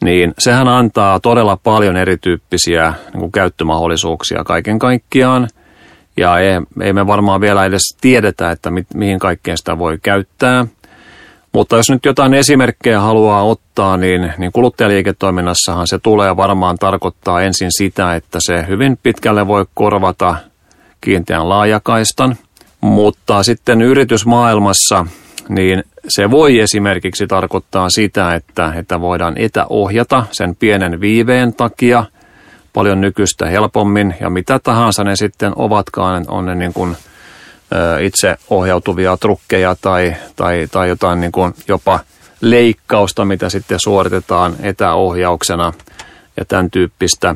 Niin 0.04 0.34
sehän 0.38 0.68
antaa 0.68 1.20
todella 1.20 1.56
paljon 1.56 1.96
erityyppisiä 1.96 2.94
niin 3.12 3.20
kuin 3.20 3.32
käyttömahdollisuuksia 3.32 4.44
kaiken 4.44 4.78
kaikkiaan. 4.78 5.48
Ja 6.16 6.38
ei, 6.38 6.52
ei 6.80 6.92
me 6.92 7.06
varmaan 7.06 7.40
vielä 7.40 7.64
edes 7.64 7.96
tiedetä, 8.00 8.50
että 8.50 8.70
mi, 8.70 8.86
mihin 8.94 9.18
kaikkeen 9.18 9.58
sitä 9.58 9.78
voi 9.78 9.98
käyttää. 10.02 10.66
Mutta 11.52 11.76
jos 11.76 11.90
nyt 11.90 12.04
jotain 12.04 12.34
esimerkkejä 12.34 13.00
haluaa 13.00 13.44
ottaa, 13.44 13.96
niin, 13.96 14.32
niin 14.38 14.52
kuluttajaliiketoiminnassahan 14.52 15.88
se 15.88 15.98
tulee 15.98 16.36
varmaan 16.36 16.76
tarkoittaa 16.78 17.42
ensin 17.42 17.70
sitä, 17.70 18.14
että 18.14 18.38
se 18.46 18.64
hyvin 18.68 18.98
pitkälle 19.02 19.46
voi 19.46 19.66
korvata 19.74 20.36
kiinteän 21.00 21.48
laajakaistan. 21.48 22.36
Mutta 22.80 23.42
sitten 23.42 23.82
yritysmaailmassa 23.82 25.06
niin 25.48 25.84
se 26.08 26.30
voi 26.30 26.58
esimerkiksi 26.58 27.26
tarkoittaa 27.26 27.90
sitä, 27.90 28.34
että, 28.34 28.72
että 28.76 29.00
voidaan 29.00 29.34
etäohjata 29.36 30.24
sen 30.30 30.56
pienen 30.56 31.00
viiveen 31.00 31.54
takia 31.54 32.04
paljon 32.72 33.00
nykyistä 33.00 33.46
helpommin 33.46 34.14
ja 34.20 34.30
mitä 34.30 34.58
tahansa 34.58 35.04
ne 35.04 35.16
sitten 35.16 35.52
ovatkaan, 35.56 36.24
on 36.28 36.46
ne 36.46 36.54
niin 36.54 36.72
kuin, 36.72 36.96
itse 38.00 38.36
ohjautuvia 38.50 39.16
trukkeja 39.16 39.76
tai, 39.80 40.14
tai, 40.36 40.66
tai 40.72 40.88
jotain 40.88 41.20
niin 41.20 41.32
kuin 41.32 41.54
jopa 41.68 42.00
leikkausta, 42.40 43.24
mitä 43.24 43.48
sitten 43.48 43.78
suoritetaan 43.80 44.56
etäohjauksena 44.62 45.72
ja 46.36 46.44
tämän 46.44 46.70
tyyppistä. 46.70 47.34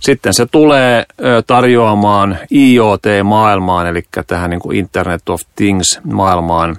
Sitten 0.00 0.34
se 0.34 0.46
tulee 0.46 1.06
tarjoamaan 1.46 2.38
IoT-maailmaan, 2.52 3.86
eli 3.86 4.02
tähän 4.26 4.50
niin 4.50 4.60
kuin 4.60 4.78
Internet 4.78 5.28
of 5.28 5.40
Things-maailmaan, 5.56 6.76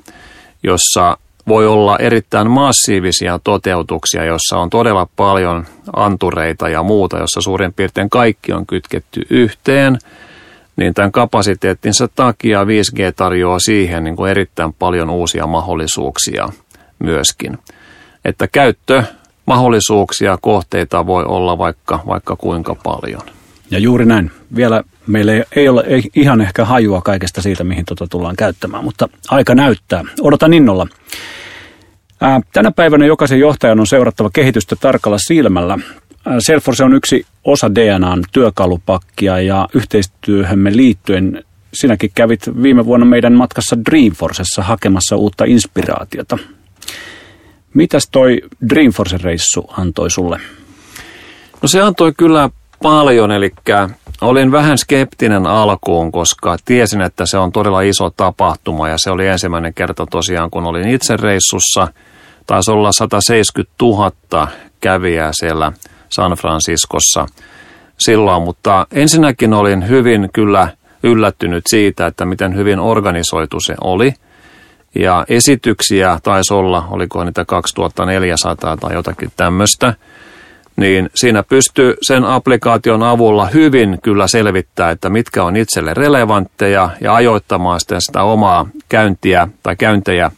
jossa 0.64 1.18
voi 1.48 1.68
olla 1.68 1.98
erittäin 1.98 2.52
massiivisia 2.52 3.40
toteutuksia, 3.44 4.26
jossa 4.26 4.58
on 4.58 4.70
todella 4.70 5.08
paljon 5.16 5.66
antureita 5.96 6.70
ja 6.70 6.84
muuta, 6.84 7.18
jossa 7.18 7.42
suurin 7.42 7.74
piirtein 7.74 8.10
kaikki 8.10 8.54
on 8.54 8.66
kytketty 8.66 9.22
yhteen, 9.30 9.98
niin 10.76 10.94
tämän 10.94 11.12
kapasiteettinsa 11.12 12.08
takia 12.08 12.64
5G 12.64 13.14
tarjoaa 13.16 13.60
siihen 13.60 14.04
niin 14.04 14.16
kuin 14.16 14.32
erittäin 14.32 14.74
paljon 14.74 15.10
uusia 15.10 15.48
mahdollisuuksia 15.48 16.50
myöskin. 17.00 17.58
Että 18.26 18.48
käyttö 18.48 19.04
mahdollisuuksia, 19.46 20.38
kohteita 20.42 21.08
voi 21.08 21.24
olla 21.24 21.58
vaikka, 21.58 22.00
vaikka 22.08 22.36
kuinka 22.36 22.76
paljon. 22.76 23.22
Ja 23.72 23.80
juuri 23.80 24.06
näin. 24.06 24.32
Vielä 24.56 24.84
meillä 25.08 25.32
ei 25.56 25.70
ole 25.70 25.84
ei 25.88 26.04
ihan 26.16 26.42
ehkä 26.42 26.66
hajua 26.66 27.02
kaikesta 27.02 27.42
siitä, 27.42 27.64
mihin 27.64 27.86
tuota 27.86 28.08
tullaan 28.08 28.36
käyttämään, 28.36 28.84
mutta 28.84 29.10
aika 29.30 29.56
näyttää. 29.56 30.04
Odotan 30.22 30.54
innolla. 30.54 30.88
Ää, 32.22 32.42
tänä 32.54 32.72
päivänä 32.72 33.06
jokaisen 33.06 33.40
johtajan 33.40 33.80
on 33.80 33.88
seurattava 33.88 34.30
kehitystä 34.34 34.76
tarkalla 34.76 35.18
silmällä. 35.18 35.78
Salesforce 36.40 36.84
on 36.84 36.94
yksi 36.94 37.26
osa 37.44 37.76
DNAn 37.76 38.24
työkalupakkia 38.32 39.42
ja 39.42 39.68
yhteistyöhömme 39.74 40.76
liittyen 40.76 41.44
sinäkin 41.74 42.12
kävit 42.16 42.42
viime 42.64 42.86
vuonna 42.86 43.06
meidän 43.06 43.34
matkassa 43.34 43.78
Dreamforcessa 43.90 44.62
hakemassa 44.62 45.16
uutta 45.16 45.46
inspiraatiota. 45.46 46.38
Mitäs 47.74 48.10
toi 48.12 48.42
Dreamforce-reissu 48.70 49.66
antoi 49.78 50.12
sulle? 50.12 50.40
No 51.62 51.68
se 51.68 51.82
antoi 51.82 52.14
kyllä 52.18 52.50
paljon, 52.84 53.32
eli 53.32 53.52
olin 54.22 54.52
vähän 54.52 54.78
skeptinen 54.78 55.48
alkuun, 55.48 56.12
koska 56.12 56.58
tiesin, 56.66 57.02
että 57.02 57.24
se 57.26 57.38
on 57.38 57.52
todella 57.52 57.82
iso 57.82 58.10
tapahtuma 58.10 58.90
ja 58.90 58.96
se 58.98 59.12
oli 59.12 59.28
ensimmäinen 59.28 59.74
kerta 59.74 60.06
tosiaan, 60.06 60.50
kun 60.50 60.66
olin 60.66 60.88
itse 60.88 61.18
reissussa. 61.18 61.88
Taisi 62.48 62.72
olla 62.72 62.92
170 62.92 63.76
000 63.82 64.48
kävijää 64.82 65.32
siellä 65.34 65.72
San 66.10 66.32
Franciscossa 66.32 67.26
silloin, 68.00 68.44
mutta 68.44 68.88
ensinnäkin 68.92 69.54
olin 69.54 69.88
hyvin 69.90 70.30
kyllä 70.34 70.68
yllättynyt 71.04 71.64
siitä, 71.68 72.08
että 72.08 72.26
miten 72.26 72.56
hyvin 72.56 72.80
organisoitu 72.80 73.60
se 73.60 73.76
oli. 73.82 74.14
Ja 74.96 75.26
esityksiä 75.30 76.20
taisi 76.24 76.54
olla, 76.54 76.88
oliko 76.90 77.24
niitä 77.24 77.46
2400 77.46 78.78
tai 78.78 78.94
jotakin 78.94 79.32
tämmöistä– 79.38 79.94
niin 80.76 81.10
siinä 81.16 81.44
pystyy 81.44 81.96
sen 82.02 82.26
applikaation 82.26 83.04
avulla 83.04 83.46
hyvin 83.46 84.00
kyllä 84.04 84.28
selvittää, 84.28 84.92
että 84.92 85.10
mitkä 85.10 85.44
on 85.44 85.56
itselle 85.56 85.94
relevantteja 85.94 86.90
ja 87.02 87.16
ajoittamaan 87.16 87.80
sitten 87.80 88.02
sitä 88.02 88.24
omaa 88.24 88.68
käyntiä 88.90 89.48
tai 89.64 89.76
käyntejä 89.76 90.32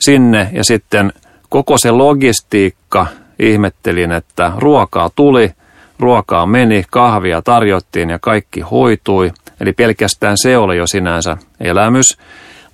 sinne 0.00 0.48
ja 0.52 0.64
sitten 0.64 1.12
koko 1.48 1.78
se 1.78 1.90
logistiikka 1.90 3.06
ihmettelin, 3.38 4.12
että 4.12 4.52
ruokaa 4.56 5.10
tuli, 5.16 5.50
ruokaa 5.98 6.46
meni, 6.46 6.84
kahvia 6.90 7.42
tarjottiin 7.42 8.10
ja 8.10 8.18
kaikki 8.18 8.60
hoitui. 8.60 9.32
Eli 9.60 9.72
pelkästään 9.72 10.36
se 10.42 10.56
oli 10.58 10.76
jo 10.76 10.86
sinänsä 10.86 11.36
elämys. 11.60 12.06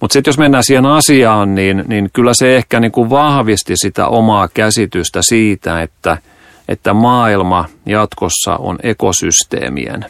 Mutta 0.01 0.13
sitten 0.13 0.31
jos 0.31 0.39
mennään 0.39 0.65
siihen 0.65 0.87
asiaan, 0.87 1.55
niin, 1.55 1.85
niin 1.87 2.11
kyllä 2.13 2.35
se 2.35 2.57
ehkä 2.57 2.81
niin 2.81 2.93
vahvisti 3.11 3.73
sitä 3.77 4.07
omaa 4.07 4.49
käsitystä 4.49 5.21
siitä, 5.23 5.83
että– 5.83 6.19
että 6.71 6.95
maailma 6.95 7.65
jatkossa 7.87 8.57
on 8.59 8.79
ekosysteemien. 8.83 10.05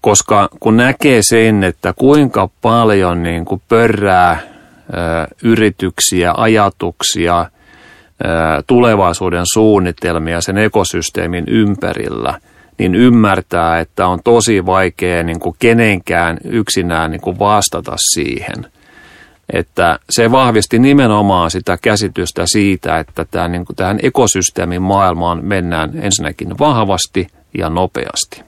Koska 0.00 0.48
kun 0.60 0.76
näkee 0.76 1.20
sen, 1.22 1.64
että 1.64 1.94
kuinka 1.96 2.48
paljon 2.62 3.22
niin 3.22 3.44
kuin 3.44 3.62
pörrää 3.68 4.38
ö, 4.40 4.46
yrityksiä, 5.42 6.34
ajatuksia, 6.36 7.40
ö, 7.40 7.46
tulevaisuuden 8.66 9.44
suunnitelmia 9.52 10.40
sen 10.40 10.58
ekosysteemin 10.58 11.44
ympärillä, 11.48 12.40
niin 12.78 12.94
ymmärtää, 12.94 13.80
että 13.80 14.06
on 14.06 14.20
tosi 14.24 14.66
vaikea 14.66 15.22
niin 15.22 15.40
kuin 15.40 15.56
kenenkään 15.58 16.38
yksinään 16.44 17.10
niin 17.10 17.20
kuin 17.20 17.38
vastata 17.38 17.94
siihen– 17.96 18.66
että 19.52 19.98
se 20.10 20.30
vahvisti 20.30 20.78
nimenomaan 20.78 21.50
sitä 21.50 21.78
käsitystä 21.82 22.42
siitä, 22.46 22.98
että 22.98 23.24
tämä, 23.30 23.48
niin 23.48 23.64
kuin 23.64 23.76
tähän 23.76 23.98
ekosysteemin 24.02 24.82
maailmaan 24.82 25.44
mennään 25.44 25.90
ensinnäkin 26.02 26.58
vahvasti 26.58 27.26
ja 27.58 27.70
nopeasti. 27.70 28.42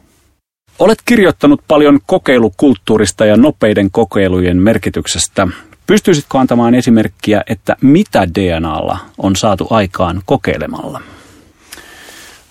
Olet 0.78 0.98
kirjoittanut 1.04 1.62
paljon 1.68 2.00
kokeilukulttuurista 2.06 3.26
ja 3.26 3.36
nopeiden 3.36 3.90
kokeilujen 3.90 4.56
merkityksestä. 4.56 5.48
Pystyisitkö 5.86 6.38
antamaan 6.38 6.74
esimerkkiä, 6.74 7.42
että 7.46 7.76
mitä 7.80 8.28
DNAlla 8.34 8.98
on 9.18 9.36
saatu 9.36 9.66
aikaan 9.70 10.22
kokeilemalla? 10.26 11.00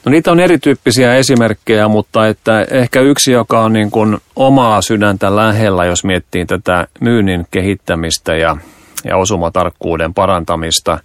No 0.05 0.11
niitä 0.11 0.31
on 0.31 0.39
erityyppisiä 0.39 1.15
esimerkkejä, 1.15 1.87
mutta 1.87 2.27
että 2.27 2.61
ehkä 2.71 3.01
yksi, 3.01 3.31
joka 3.31 3.61
on 3.61 3.73
niin 3.73 3.91
kuin 3.91 4.17
omaa 4.35 4.81
sydäntä 4.81 5.35
lähellä, 5.35 5.85
jos 5.85 6.03
miettii 6.03 6.45
tätä 6.45 6.87
myynnin 6.99 7.47
kehittämistä 7.51 8.35
ja, 8.35 8.57
ja 9.03 9.17
osumatarkkuuden 9.17 10.13
parantamista, 10.13 10.99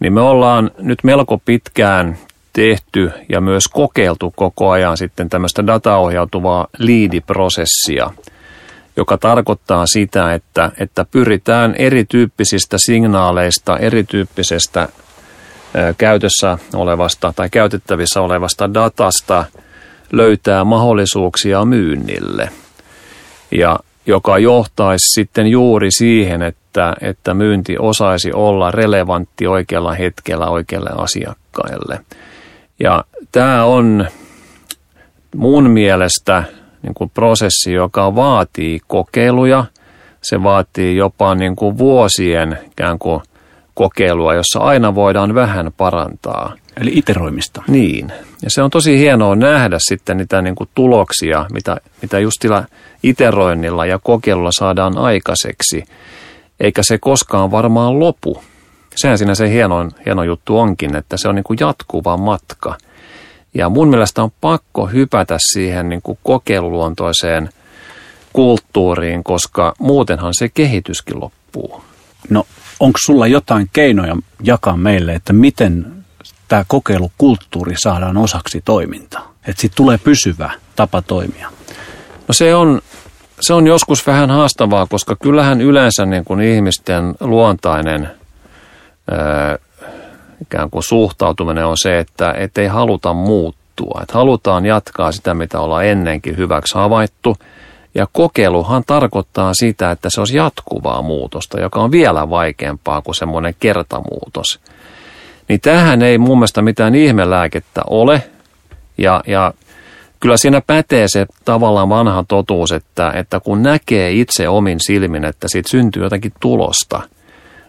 niin 0.00 0.12
me 0.12 0.20
ollaan 0.20 0.70
nyt 0.78 0.98
melko 1.04 1.38
pitkään 1.44 2.18
tehty 2.52 3.10
ja 3.28 3.40
myös 3.40 3.68
kokeiltu 3.68 4.32
koko 4.36 4.70
ajan 4.70 4.96
sitten 4.96 5.28
tämmöistä 5.28 5.66
dataohjautuvaa 5.66 6.66
liidiprosessia, 6.78 8.10
joka 8.96 9.18
tarkoittaa 9.18 9.86
sitä, 9.86 10.34
että, 10.34 10.72
että 10.78 11.06
pyritään 11.10 11.74
erityyppisistä 11.78 12.76
signaaleista, 12.86 13.78
erityyppisestä 13.78 14.88
käytössä 15.98 16.58
olevasta 16.74 17.32
tai 17.36 17.50
käytettävissä 17.50 18.20
olevasta 18.20 18.74
datasta 18.74 19.44
löytää 20.12 20.64
mahdollisuuksia 20.64 21.64
myynnille. 21.64 22.50
Ja 23.50 23.78
joka 24.06 24.38
johtaisi 24.38 25.06
sitten 25.14 25.46
juuri 25.46 25.90
siihen, 25.90 26.42
että, 26.42 26.94
että 27.00 27.34
myynti 27.34 27.76
osaisi 27.78 28.32
olla 28.32 28.70
relevantti 28.70 29.46
oikealla 29.46 29.92
hetkellä 29.92 30.46
oikealle 30.46 30.90
asiakkaille. 30.96 32.00
Ja 32.80 33.04
tämä 33.32 33.64
on 33.64 34.06
mun 35.36 35.70
mielestä 35.70 36.44
niin 36.82 36.94
kuin 36.94 37.10
prosessi, 37.10 37.72
joka 37.72 38.14
vaatii 38.14 38.80
kokeiluja. 38.86 39.64
Se 40.22 40.42
vaatii 40.42 40.96
jopa 40.96 41.34
niin 41.34 41.56
kuin 41.56 41.78
vuosien 41.78 42.58
ikään 42.70 42.98
kuin 42.98 43.20
kokeilua, 43.74 44.34
jossa 44.34 44.58
aina 44.58 44.94
voidaan 44.94 45.34
vähän 45.34 45.72
parantaa. 45.76 46.52
Eli 46.80 46.90
iteroimista. 46.94 47.62
Niin. 47.68 48.12
Ja 48.42 48.50
se 48.50 48.62
on 48.62 48.70
tosi 48.70 48.98
hienoa 48.98 49.36
nähdä 49.36 49.76
sitten 49.80 50.16
niitä 50.16 50.42
niin 50.42 50.54
kuin 50.54 50.68
tuloksia, 50.74 51.46
mitä, 51.52 51.76
mitä 52.02 52.18
just 52.18 52.36
sillä 52.42 52.64
iteroinnilla 53.02 53.86
ja 53.86 53.98
kokeilulla 53.98 54.50
saadaan 54.58 54.98
aikaiseksi. 54.98 55.84
Eikä 56.60 56.82
se 56.82 56.98
koskaan 56.98 57.50
varmaan 57.50 58.00
lopu. 58.00 58.42
Sehän 58.96 59.18
siinä 59.18 59.34
se 59.34 59.50
hieno, 59.50 59.88
hieno 60.06 60.22
juttu 60.22 60.58
onkin, 60.58 60.96
että 60.96 61.16
se 61.16 61.28
on 61.28 61.34
niin 61.34 61.44
kuin 61.44 61.56
jatkuva 61.60 62.16
matka. 62.16 62.76
Ja 63.54 63.68
mun 63.68 63.88
mielestä 63.88 64.22
on 64.22 64.30
pakko 64.40 64.86
hypätä 64.86 65.36
siihen 65.52 65.88
niin 65.88 66.02
kuin 66.02 66.18
kokeiluluontoiseen 66.22 67.48
kulttuuriin, 68.32 69.24
koska 69.24 69.74
muutenhan 69.78 70.32
se 70.38 70.48
kehityskin 70.48 71.20
loppuu. 71.20 71.82
No 72.30 72.46
onko 72.80 72.98
sulla 73.06 73.26
jotain 73.26 73.70
keinoja 73.72 74.16
jakaa 74.42 74.76
meille, 74.76 75.14
että 75.14 75.32
miten 75.32 76.04
tämä 76.48 76.64
kokeilukulttuuri 76.68 77.74
saadaan 77.78 78.16
osaksi 78.16 78.62
toimintaa? 78.64 79.34
Että 79.46 79.60
siitä 79.60 79.74
tulee 79.76 79.98
pysyvä 79.98 80.50
tapa 80.76 81.02
toimia. 81.02 81.50
No 82.28 82.34
se 82.34 82.54
on, 82.54 82.80
se 83.40 83.54
on 83.54 83.66
joskus 83.66 84.06
vähän 84.06 84.30
haastavaa, 84.30 84.86
koska 84.86 85.16
kyllähän 85.22 85.60
yleensä 85.60 86.06
niin 86.06 86.24
kuin 86.24 86.40
ihmisten 86.40 87.14
luontainen 87.20 88.10
ää, 89.10 89.58
ikään 90.42 90.70
kuin 90.70 90.82
suhtautuminen 90.82 91.66
on 91.66 91.76
se, 91.82 91.98
että 91.98 92.34
et 92.38 92.58
ei 92.58 92.66
haluta 92.66 93.12
muuttua. 93.14 94.00
Että 94.02 94.14
halutaan 94.14 94.66
jatkaa 94.66 95.12
sitä, 95.12 95.34
mitä 95.34 95.60
ollaan 95.60 95.86
ennenkin 95.86 96.36
hyväksi 96.36 96.74
havaittu. 96.74 97.36
Ja 97.94 98.06
kokeiluhan 98.12 98.82
tarkoittaa 98.86 99.54
sitä, 99.54 99.90
että 99.90 100.08
se 100.10 100.20
olisi 100.20 100.36
jatkuvaa 100.36 101.02
muutosta, 101.02 101.60
joka 101.60 101.80
on 101.80 101.90
vielä 101.90 102.30
vaikeampaa 102.30 103.02
kuin 103.02 103.14
semmoinen 103.14 103.54
kertamuutos. 103.60 104.60
Niin 105.48 105.60
tähän 105.60 106.02
ei 106.02 106.18
mun 106.18 106.38
mielestä 106.38 106.62
mitään 106.62 106.94
ihmelääkettä 106.94 107.82
ole. 107.86 108.22
Ja, 108.98 109.22
ja 109.26 109.54
kyllä 110.20 110.36
siinä 110.36 110.60
pätee 110.66 111.08
se 111.08 111.26
tavallaan 111.44 111.88
vanha 111.88 112.24
totuus, 112.28 112.72
että, 112.72 113.10
että 113.10 113.40
kun 113.40 113.62
näkee 113.62 114.12
itse 114.12 114.48
omin 114.48 114.80
silmin, 114.80 115.24
että 115.24 115.48
siitä 115.48 115.70
syntyy 115.70 116.02
jotakin 116.02 116.32
tulosta, 116.40 117.02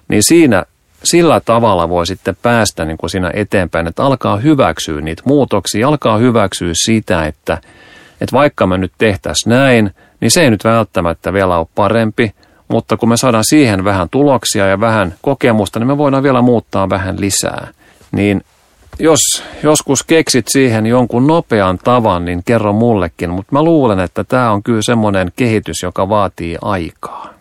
niin 0.08 0.24
siinä 0.24 0.64
sillä 1.04 1.40
tavalla 1.40 1.90
voi 1.90 2.08
sitten 2.08 2.38
päästä 2.42 2.86
niin 2.86 2.98
kuin 2.98 3.10
siinä 3.10 3.32
eteenpäin, 3.34 3.88
että 3.88 4.04
alkaa 4.04 4.38
hyväksyä 4.38 5.02
niitä 5.02 5.24
muutoksia, 5.26 5.88
alkaa 5.88 6.18
hyväksyä 6.18 6.72
sitä, 6.86 7.26
että, 7.26 7.58
että 8.22 8.34
vaikka 8.34 8.68
me 8.68 8.78
nyt 8.78 8.92
tehtäisiin 8.98 9.50
näin, 9.50 9.92
niin 10.22 10.32
se 10.32 10.42
ei 10.42 10.50
nyt 10.50 10.64
välttämättä 10.64 11.34
vielä 11.34 11.58
ole 11.58 11.68
parempi, 11.76 12.32
mutta 12.68 12.98
kun 12.98 13.10
me 13.10 13.18
saadaan 13.18 13.44
siihen 13.50 13.84
vähän 13.84 14.10
tuloksia 14.10 14.68
ja 14.68 14.80
vähän 14.80 15.16
kokemusta, 15.22 15.80
niin 15.80 15.88
me 15.88 15.98
voidaan 15.98 16.24
vielä 16.24 16.42
muuttaa 16.42 16.90
vähän 16.90 17.22
lisää. 17.22 17.68
Niin 18.12 18.42
jos 19.00 19.20
joskus 19.64 20.04
keksit 20.04 20.46
siihen 20.50 20.86
jonkun 20.86 21.28
nopean 21.28 21.78
tavan, 21.78 22.26
niin 22.26 22.42
kerro 22.46 22.74
mullekin, 22.74 23.30
mutta 23.30 23.54
mä 23.54 23.64
luulen, 23.64 24.00
että 24.00 24.24
tämä 24.24 24.52
on 24.52 24.64
kyllä 24.64 24.82
semmoinen 24.82 25.32
kehitys, 25.36 25.76
joka 25.84 26.10
vaatii 26.10 26.58
aikaa. 26.62 27.34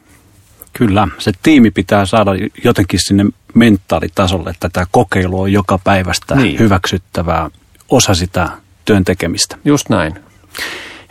Kyllä, 0.73 1.09
se 1.19 1.33
tiimi 1.43 1.71
pitää 1.71 2.07
saada 2.07 2.31
jotenkin 2.65 3.01
sinne 3.03 3.25
mentaalitasolle, 3.55 4.51
että 4.51 4.69
tämä 4.69 4.87
kokeilu 4.91 5.41
on 5.41 5.53
joka 5.53 5.79
päivästä 5.85 6.35
niin. 6.35 6.59
hyväksyttävää 6.59 7.51
osa 7.89 8.15
sitä 8.15 8.49
työn 8.85 9.05
tekemistä. 9.05 9.57
Just 9.65 9.89
näin. 9.89 10.15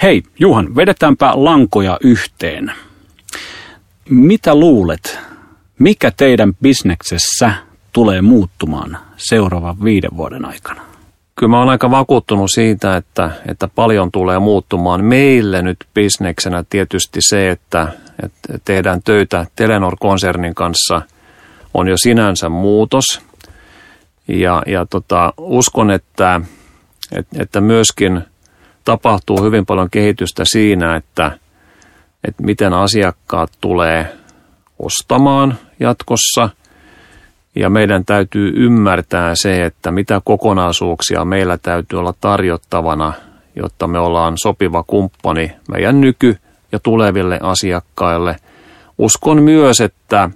Hei, 0.04 0.24
Juhan, 0.40 0.76
vedetäänpä 0.76 1.32
lankoja 1.36 1.98
yhteen. 2.02 2.72
Mitä 4.10 4.56
luulet, 4.56 5.20
mikä 5.80 6.12
teidän 6.18 6.54
bisneksessä 6.62 7.54
tulee 7.94 8.22
muuttumaan 8.22 8.98
seuraavan 9.18 9.84
viiden 9.84 10.18
vuoden 10.18 10.46
aikana? 10.46 10.82
Kyllä 11.36 11.50
mä 11.50 11.60
oon 11.60 11.70
aika 11.70 11.92
vakuuttunut 11.92 12.50
siitä, 12.54 12.98
että, 12.98 13.32
että 13.48 13.68
paljon 13.68 14.12
tulee 14.12 14.40
muuttumaan. 14.40 15.06
Meille 15.06 15.62
nyt 15.62 15.78
bisneksenä 15.94 16.64
tietysti 16.70 17.20
se, 17.22 17.50
että, 17.50 17.88
että 18.24 18.60
tehdään 18.66 19.02
töitä 19.04 19.46
Telenor-konsernin 19.56 20.56
kanssa, 20.56 21.02
on 21.74 21.88
jo 21.88 21.96
sinänsä 21.98 22.50
muutos. 22.50 23.22
Ja, 24.28 24.64
ja 24.66 24.86
tota, 24.86 25.34
uskon, 25.38 25.92
että, 25.92 26.42
että, 27.12 27.44
että 27.44 27.62
myöskin 27.62 28.24
tapahtuu 28.86 29.44
hyvin 29.44 29.66
paljon 29.66 29.90
kehitystä 29.90 30.44
siinä, 30.46 30.96
että, 30.96 31.32
että 32.28 32.44
miten 32.44 32.74
asiakkaat 32.74 33.52
tulee 33.62 34.18
ostamaan 34.80 35.58
jatkossa– 35.80 36.50
ja 37.56 37.70
meidän 37.70 38.06
täytyy 38.06 38.54
ymmärtää 38.56 39.36
se, 39.36 39.66
että 39.66 39.92
mitä 39.92 40.22
kokonaisuuksia 40.26 41.26
meillä 41.26 41.58
täytyy 41.58 42.00
olla 42.00 42.14
tarjottavana, 42.22 43.14
jotta 43.56 43.88
me 43.88 44.00
ollaan 44.00 44.34
sopiva 44.44 44.84
kumppani 44.84 45.52
meidän 45.72 46.02
nyky- 46.02 46.38
ja 46.72 46.80
tuleville 46.80 47.40
asiakkaille. 47.42 48.36
Uskon 48.98 49.44
myös, 49.44 49.82
että 49.82 50.30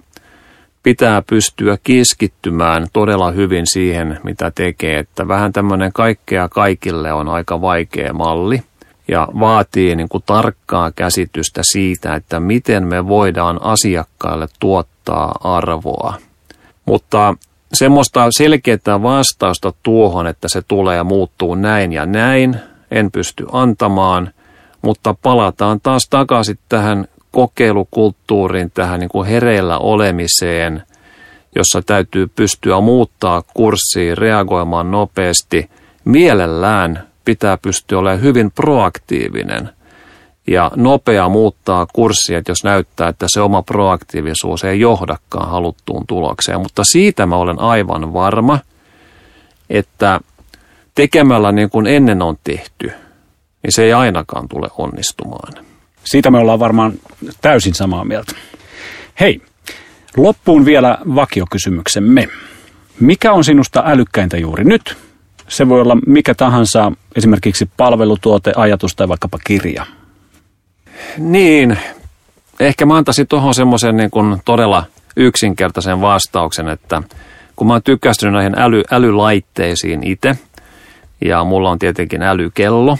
pitää 0.88 1.22
pystyä 1.22 1.78
keskittymään 1.84 2.86
todella 2.92 3.30
hyvin 3.30 3.66
siihen, 3.66 4.20
mitä 4.22 4.52
tekee. 4.54 4.98
Että 4.98 5.28
vähän 5.28 5.52
tämmöinen 5.52 5.92
kaikkea 5.92 6.48
kaikille 6.48 7.12
on 7.12 7.28
aika 7.28 7.60
vaikea 7.60 8.12
malli 8.12 8.62
ja 9.08 9.28
vaatii 9.40 9.96
niin 9.96 10.08
kuin 10.08 10.22
tarkkaa 10.26 10.92
käsitystä 10.92 11.60
siitä, 11.72 12.14
että 12.14 12.40
miten 12.40 12.86
me 12.86 13.08
voidaan 13.08 13.62
asiakkaille 13.62 14.46
tuottaa 14.60 15.34
arvoa– 15.44 16.14
mutta 16.86 17.34
semmoista 17.74 18.28
selkeää 18.30 19.02
vastausta 19.02 19.72
tuohon, 19.82 20.26
että 20.26 20.48
se 20.52 20.62
tulee 20.68 20.96
ja 20.96 21.04
muuttuu 21.04 21.54
näin 21.54 21.92
ja 21.92 22.06
näin, 22.06 22.56
en 22.90 23.10
pysty 23.10 23.46
antamaan, 23.52 24.30
mutta 24.82 25.14
palataan 25.22 25.80
taas 25.80 26.02
takaisin 26.10 26.58
tähän 26.68 27.08
kokeilukulttuuriin, 27.32 28.70
tähän 28.70 29.00
niin 29.00 29.10
kuin 29.10 29.28
hereillä 29.28 29.78
olemiseen, 29.78 30.82
jossa 31.56 31.82
täytyy 31.86 32.26
pystyä 32.26 32.80
muuttaa 32.80 33.42
kurssiin, 33.54 34.18
reagoimaan 34.18 34.90
nopeasti. 34.90 35.70
Mielellään 36.04 37.08
pitää 37.24 37.56
pystyä 37.56 37.98
olemaan 37.98 38.22
hyvin 38.22 38.50
proaktiivinen 38.50 39.70
ja 40.46 40.70
nopea 40.76 41.28
muuttaa 41.28 41.86
kurssia, 41.92 42.42
jos 42.48 42.64
näyttää, 42.64 43.08
että 43.08 43.26
se 43.28 43.40
oma 43.40 43.62
proaktiivisuus 43.62 44.64
ei 44.64 44.80
johdakaan 44.80 45.50
haluttuun 45.50 46.06
tulokseen. 46.06 46.60
Mutta 46.60 46.82
siitä 46.92 47.26
mä 47.26 47.36
olen 47.36 47.60
aivan 47.60 48.12
varma, 48.12 48.58
että 49.70 50.20
tekemällä 50.94 51.52
niin 51.52 51.70
kuin 51.70 51.86
ennen 51.86 52.22
on 52.22 52.36
tehty, 52.44 52.86
niin 53.62 53.72
se 53.72 53.84
ei 53.84 53.92
ainakaan 53.92 54.48
tule 54.48 54.68
onnistumaan. 54.78 55.67
Siitä 56.10 56.30
me 56.30 56.38
ollaan 56.38 56.58
varmaan 56.58 56.92
täysin 57.40 57.74
samaa 57.74 58.04
mieltä. 58.04 58.32
Hei, 59.20 59.40
loppuun 60.16 60.64
vielä 60.64 60.98
vakiokysymyksemme. 61.14 62.28
Mikä 63.00 63.32
on 63.32 63.44
sinusta 63.44 63.82
älykkäintä 63.86 64.36
juuri 64.36 64.64
nyt? 64.64 64.96
Se 65.48 65.68
voi 65.68 65.80
olla 65.80 65.96
mikä 66.06 66.34
tahansa, 66.34 66.92
esimerkiksi 67.16 67.70
palvelutuote, 67.76 68.52
ajatus 68.56 68.96
tai 68.96 69.08
vaikkapa 69.08 69.38
kirja. 69.46 69.86
Niin, 71.18 71.78
ehkä 72.60 72.86
mä 72.86 72.96
antaisin 72.96 73.26
tuohon 73.26 73.54
semmoisen 73.54 73.96
niin 73.96 74.10
todella 74.44 74.84
yksinkertaisen 75.16 76.00
vastauksen, 76.00 76.68
että 76.68 77.02
kun 77.56 77.66
mä 77.66 77.72
oon 77.72 77.82
tykkästynyt 77.82 78.34
näihin 78.34 78.58
äly, 78.58 78.82
älylaitteisiin 78.90 80.02
itse, 80.02 80.38
ja 81.24 81.44
mulla 81.44 81.70
on 81.70 81.78
tietenkin 81.78 82.22
älykello, 82.22 82.98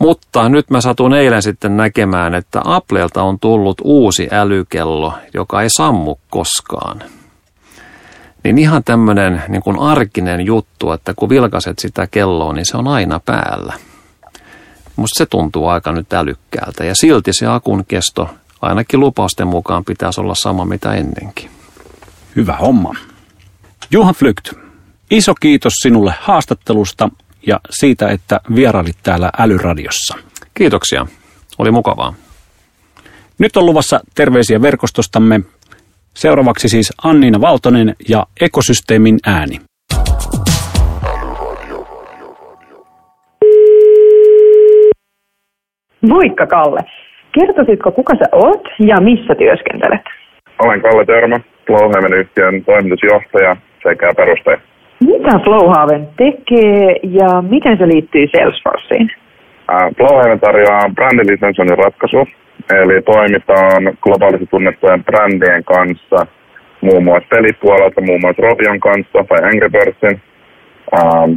mutta 0.00 0.48
nyt 0.48 0.70
mä 0.70 0.80
satun 0.80 1.14
eilen 1.14 1.42
sitten 1.42 1.76
näkemään, 1.76 2.34
että 2.34 2.60
Applelta 2.64 3.22
on 3.22 3.38
tullut 3.38 3.80
uusi 3.84 4.28
älykello, 4.30 5.12
joka 5.34 5.62
ei 5.62 5.68
sammu 5.76 6.16
koskaan. 6.30 7.02
Niin 8.44 8.58
ihan 8.58 8.84
tämmöinen 8.84 9.42
niin 9.48 9.62
kuin 9.62 9.78
arkinen 9.78 10.46
juttu, 10.46 10.92
että 10.92 11.14
kun 11.16 11.28
vilkaset 11.28 11.78
sitä 11.78 12.06
kelloa, 12.06 12.52
niin 12.52 12.66
se 12.66 12.76
on 12.76 12.88
aina 12.88 13.20
päällä. 13.24 13.74
Musta 14.96 15.18
se 15.18 15.26
tuntuu 15.26 15.66
aika 15.66 15.92
nyt 15.92 16.12
älykkäältä 16.12 16.84
ja 16.84 16.94
silti 16.94 17.32
se 17.32 17.46
akun 17.46 17.84
kesto 17.88 18.28
ainakin 18.62 19.00
lupausten 19.00 19.46
mukaan 19.46 19.84
pitäisi 19.84 20.20
olla 20.20 20.34
sama 20.34 20.64
mitä 20.64 20.94
ennenkin. 20.94 21.50
Hyvä 22.36 22.56
homma. 22.56 22.94
Juhan 23.90 24.14
Flykt, 24.14 24.52
Iso 25.10 25.34
kiitos 25.40 25.72
sinulle 25.82 26.14
haastattelusta 26.20 27.08
ja 27.46 27.60
siitä, 27.70 28.08
että 28.08 28.40
vierailit 28.54 28.96
täällä 29.02 29.30
Älyradiossa. 29.38 30.18
Kiitoksia. 30.54 31.06
Oli 31.58 31.70
mukavaa. 31.70 32.14
Nyt 33.38 33.56
on 33.56 33.66
luvassa 33.66 34.00
terveisiä 34.14 34.62
verkostostamme. 34.62 35.40
Seuraavaksi 36.14 36.68
siis 36.68 36.92
Anniina 37.04 37.40
Valtonen 37.40 37.94
ja 38.08 38.26
Ekosysteemin 38.40 39.18
ääni. 39.26 39.60
Moikka 46.08 46.46
Kalle. 46.46 46.80
Kertoisitko, 47.32 47.92
kuka 47.92 48.14
sä 48.14 48.24
oot 48.32 48.62
ja 48.78 49.00
missä 49.00 49.34
työskentelet? 49.34 50.04
Olen 50.58 50.82
Kalle 50.82 51.06
Törmä, 51.06 51.40
Flowhaven 51.66 52.14
yhtiön 52.20 52.64
toimitusjohtaja 52.64 53.56
sekä 53.82 54.12
perustaja. 54.16 54.60
Mitä 55.00 55.38
Flowhaven 55.44 56.08
tekee 56.16 56.96
ja 57.02 57.42
miten 57.42 57.78
se 57.78 57.88
liittyy 57.88 58.26
Salesforceen? 58.26 59.10
Flowhaven 59.96 60.40
tarjoaa 60.40 60.90
brändilisensoinnin 60.94 61.78
ratkaisu, 61.78 62.28
eli 62.70 63.02
toimitaan 63.02 63.82
globaalisti 64.02 64.46
tunnettujen 64.46 65.04
brändien 65.04 65.64
kanssa, 65.64 66.26
muun 66.80 67.04
muassa 67.04 67.28
pelipuolelta, 67.28 68.00
muun 68.00 68.20
muassa 68.20 68.42
Robion 68.42 68.80
kanssa 68.80 69.24
tai 69.28 69.38
Angry 69.42 69.70
Birdsin, 69.70 70.20
ähm, 70.96 71.32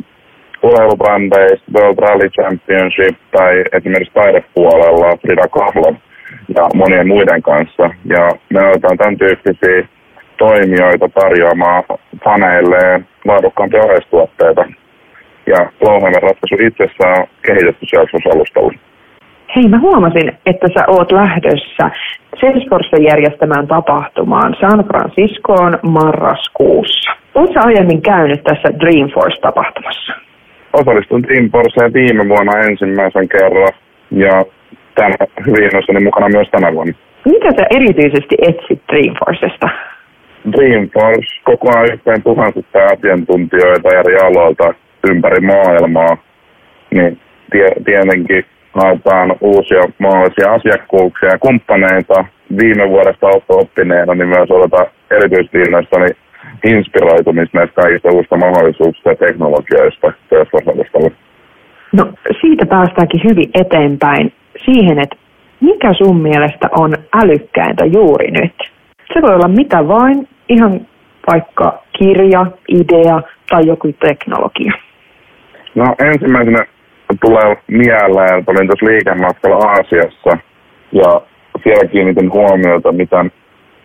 World 0.64 1.97
Rally 1.99 2.30
Championship 2.30 3.16
tai 3.32 3.64
esimerkiksi 3.72 4.14
taidepuolella 4.14 5.18
Frida 5.22 5.47
Kahlo 5.47 5.95
ja 6.55 6.68
monien 6.76 7.07
muiden 7.07 7.41
kanssa. 7.41 7.89
Ja 8.05 8.30
me 8.49 8.68
otetaan 8.68 8.97
tämän 8.97 9.18
tyyppisiä 9.18 9.88
toimijoita 10.43 11.09
tarjoamaan 11.09 11.83
faneilleen 12.23 13.07
laadukkaampia 13.25 13.83
oheistuotteita. 13.83 14.65
Ja 15.47 15.59
Flowhammer 15.79 16.23
ratkaisu 16.23 16.55
itsessään 16.67 17.21
on 17.21 17.27
kehitetty 17.45 17.85
Salesforce-alustalla. 17.85 18.73
Hei, 19.55 19.67
mä 19.67 19.79
huomasin, 19.79 20.27
että 20.45 20.67
sä 20.75 20.83
oot 20.87 21.11
lähdössä 21.11 21.83
Salesforce 22.41 22.97
järjestämään 23.09 23.67
tapahtumaan 23.67 24.55
San 24.61 24.79
Franciscoon 24.89 25.79
marraskuussa. 25.81 27.11
Oletko 27.35 27.59
aiemmin 27.65 28.01
käynyt 28.01 28.43
tässä 28.43 28.69
Dreamforce-tapahtumassa? 28.79 30.13
Osallistuin 30.73 31.23
Dreamforceen 31.23 31.93
viime 31.93 32.29
vuonna 32.29 32.59
ensimmäisen 32.59 33.29
kerran 33.29 33.73
ja 34.11 34.45
tänä 34.95 35.15
hyvin 35.45 36.03
mukana 36.03 36.29
myös 36.29 36.47
tänä 36.51 36.73
vuonna. 36.73 36.93
Mitä 37.25 37.49
sä 37.57 37.65
erityisesti 37.69 38.35
etsit 38.49 38.81
Dreamforcesta? 38.91 39.69
Dreamforce 40.51 41.41
kokoaa 41.43 41.83
yhteen 41.83 42.23
tuhansista 42.23 42.79
asiantuntijoita 42.85 43.89
eri 43.99 44.15
aloilta 44.17 44.73
ympäri 45.09 45.39
maailmaa, 45.39 46.17
niin 46.91 47.19
tie, 47.51 47.69
tietenkin 47.85 48.45
haetaan 48.73 49.35
uusia 49.41 49.83
mahdollisia 49.99 50.53
asiakkuuksia 50.53 51.29
ja 51.29 51.39
kumppaneita. 51.39 52.25
Viime 52.61 52.89
vuodesta 52.89 53.27
oppineena, 53.49 54.15
niin 54.15 54.27
myös 54.27 54.51
odotan 54.51 54.85
erityisesti 55.11 55.57
innoissani 55.57 56.07
inspiroitumista 56.63 57.57
näistä 57.57 57.81
kaikista 57.81 58.09
uusista 58.09 58.37
mahdollisuuksista 58.37 59.09
ja 59.09 59.15
teknologioista 59.15 60.13
työsvarsavustalla. 60.29 61.11
No 61.91 62.13
siitä 62.41 62.65
päästäänkin 62.65 63.21
hyvin 63.29 63.49
eteenpäin 63.53 64.33
siihen, 64.65 64.99
että 64.99 65.15
mikä 65.61 65.93
sun 65.93 66.21
mielestä 66.21 66.69
on 66.79 66.93
älykkäintä 67.23 67.85
juuri 67.85 68.31
nyt? 68.31 68.53
Se 69.13 69.21
voi 69.21 69.35
olla 69.35 69.47
mitä 69.47 69.87
vain, 69.87 70.27
ihan 70.54 70.88
vaikka 71.32 71.84
kirja, 71.97 72.45
idea 72.68 73.22
tai 73.49 73.68
joku 73.68 73.93
teknologia. 73.99 74.72
No 75.76 75.95
ensimmäisenä 75.99 76.66
tulee 77.22 77.58
mieleen, 77.68 78.39
että 78.39 78.51
olin 78.51 78.68
tuossa 78.68 78.86
liikematkalla 78.86 79.70
Aasiassa 79.70 80.38
ja 80.91 81.22
siellä 81.64 81.89
kiinnitin 81.91 82.32
huomiota, 82.32 82.91
mitä 82.91 83.26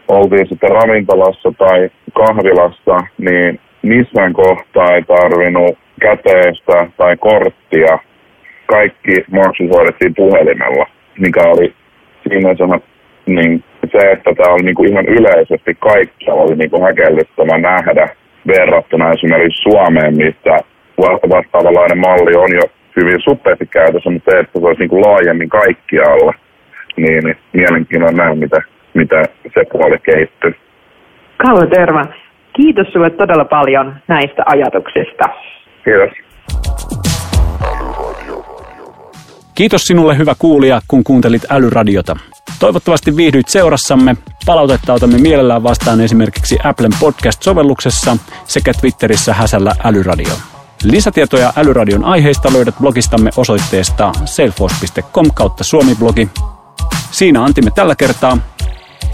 oltiin 0.09 0.49
sitten 0.49 0.71
ravintolassa 0.71 1.53
tai 1.59 1.91
kahvilassa, 2.14 3.07
niin 3.19 3.61
missään 3.83 4.33
kohtaa 4.33 4.95
ei 4.95 5.03
tarvinnut 5.03 5.79
käteistä 6.01 6.87
tai 6.97 7.16
korttia. 7.16 7.99
Kaikki 8.66 9.25
maksut 9.31 9.71
hoidettiin 9.75 10.14
puhelimella, 10.14 10.87
mikä 11.19 11.43
oli 11.43 11.75
sana, 12.59 12.81
niin 13.27 13.64
se, 13.93 14.11
että 14.11 14.30
tämä 14.34 14.55
oli 14.55 14.62
niinku 14.62 14.84
ihan 14.84 15.07
yleisesti 15.07 15.74
kaikkialla 15.78 16.43
oli 16.43 16.57
niinku 16.57 16.84
häkellyttävä 16.84 17.59
nähdä 17.59 18.09
verrattuna 18.47 19.12
esimerkiksi 19.12 19.62
Suomeen, 19.62 20.16
missä 20.16 20.59
vastaavanlainen 21.34 21.99
malli 21.99 22.34
on 22.34 22.55
jo 22.55 22.62
hyvin 22.97 23.20
suppeasti 23.20 23.66
käytössä, 23.66 24.11
mutta 24.11 24.30
se, 24.30 24.39
että 24.39 24.61
se 24.61 24.66
olisi 24.66 24.80
niin 24.80 24.89
kuin 24.89 25.03
laajemmin 25.03 25.49
kaikkialla, 25.49 26.32
niin, 26.97 27.24
niin 27.24 27.36
mielenkiintoinen 27.53 28.16
nähdä, 28.16 28.34
mitä, 28.34 28.62
mitä 28.95 29.22
se 29.55 29.64
puoli 29.72 29.99
kehittyy. 30.03 30.55
Kalle 31.36 31.66
Terva, 31.66 32.07
kiitos 32.53 32.86
sinulle 32.86 33.11
todella 33.11 33.45
paljon 33.45 33.95
näistä 34.09 34.43
ajatuksista. 34.47 35.24
Kiitos. 35.84 36.28
Kiitos 39.59 39.82
sinulle 39.82 40.18
hyvä 40.18 40.34
kuulija, 40.38 40.82
kun 40.88 41.04
kuuntelit 41.04 41.42
Älyradiota. 41.50 42.16
Toivottavasti 42.59 43.16
viihdyit 43.16 43.48
seurassamme. 43.48 44.16
Palautetta 44.46 44.92
otamme 44.92 45.18
mielellään 45.18 45.62
vastaan 45.62 46.00
esimerkiksi 46.00 46.59
Applen 46.64 46.92
podcast-sovelluksessa 47.00 48.16
sekä 48.44 48.72
Twitterissä 48.80 49.34
häsällä 49.34 49.74
Älyradio. 49.84 50.32
Lisätietoja 50.84 51.52
Älyradion 51.56 52.04
aiheista 52.04 52.52
löydät 52.52 52.74
blogistamme 52.80 53.30
osoitteesta 53.36 54.12
selfos.com 54.24 55.26
kautta 55.34 55.64
suomiblogi. 55.64 56.28
Siinä 57.11 57.44
antimme 57.44 57.70
tällä 57.70 57.94
kertaa. 57.94 58.38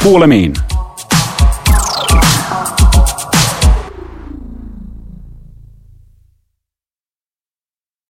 Kuulemiin! 0.03 0.55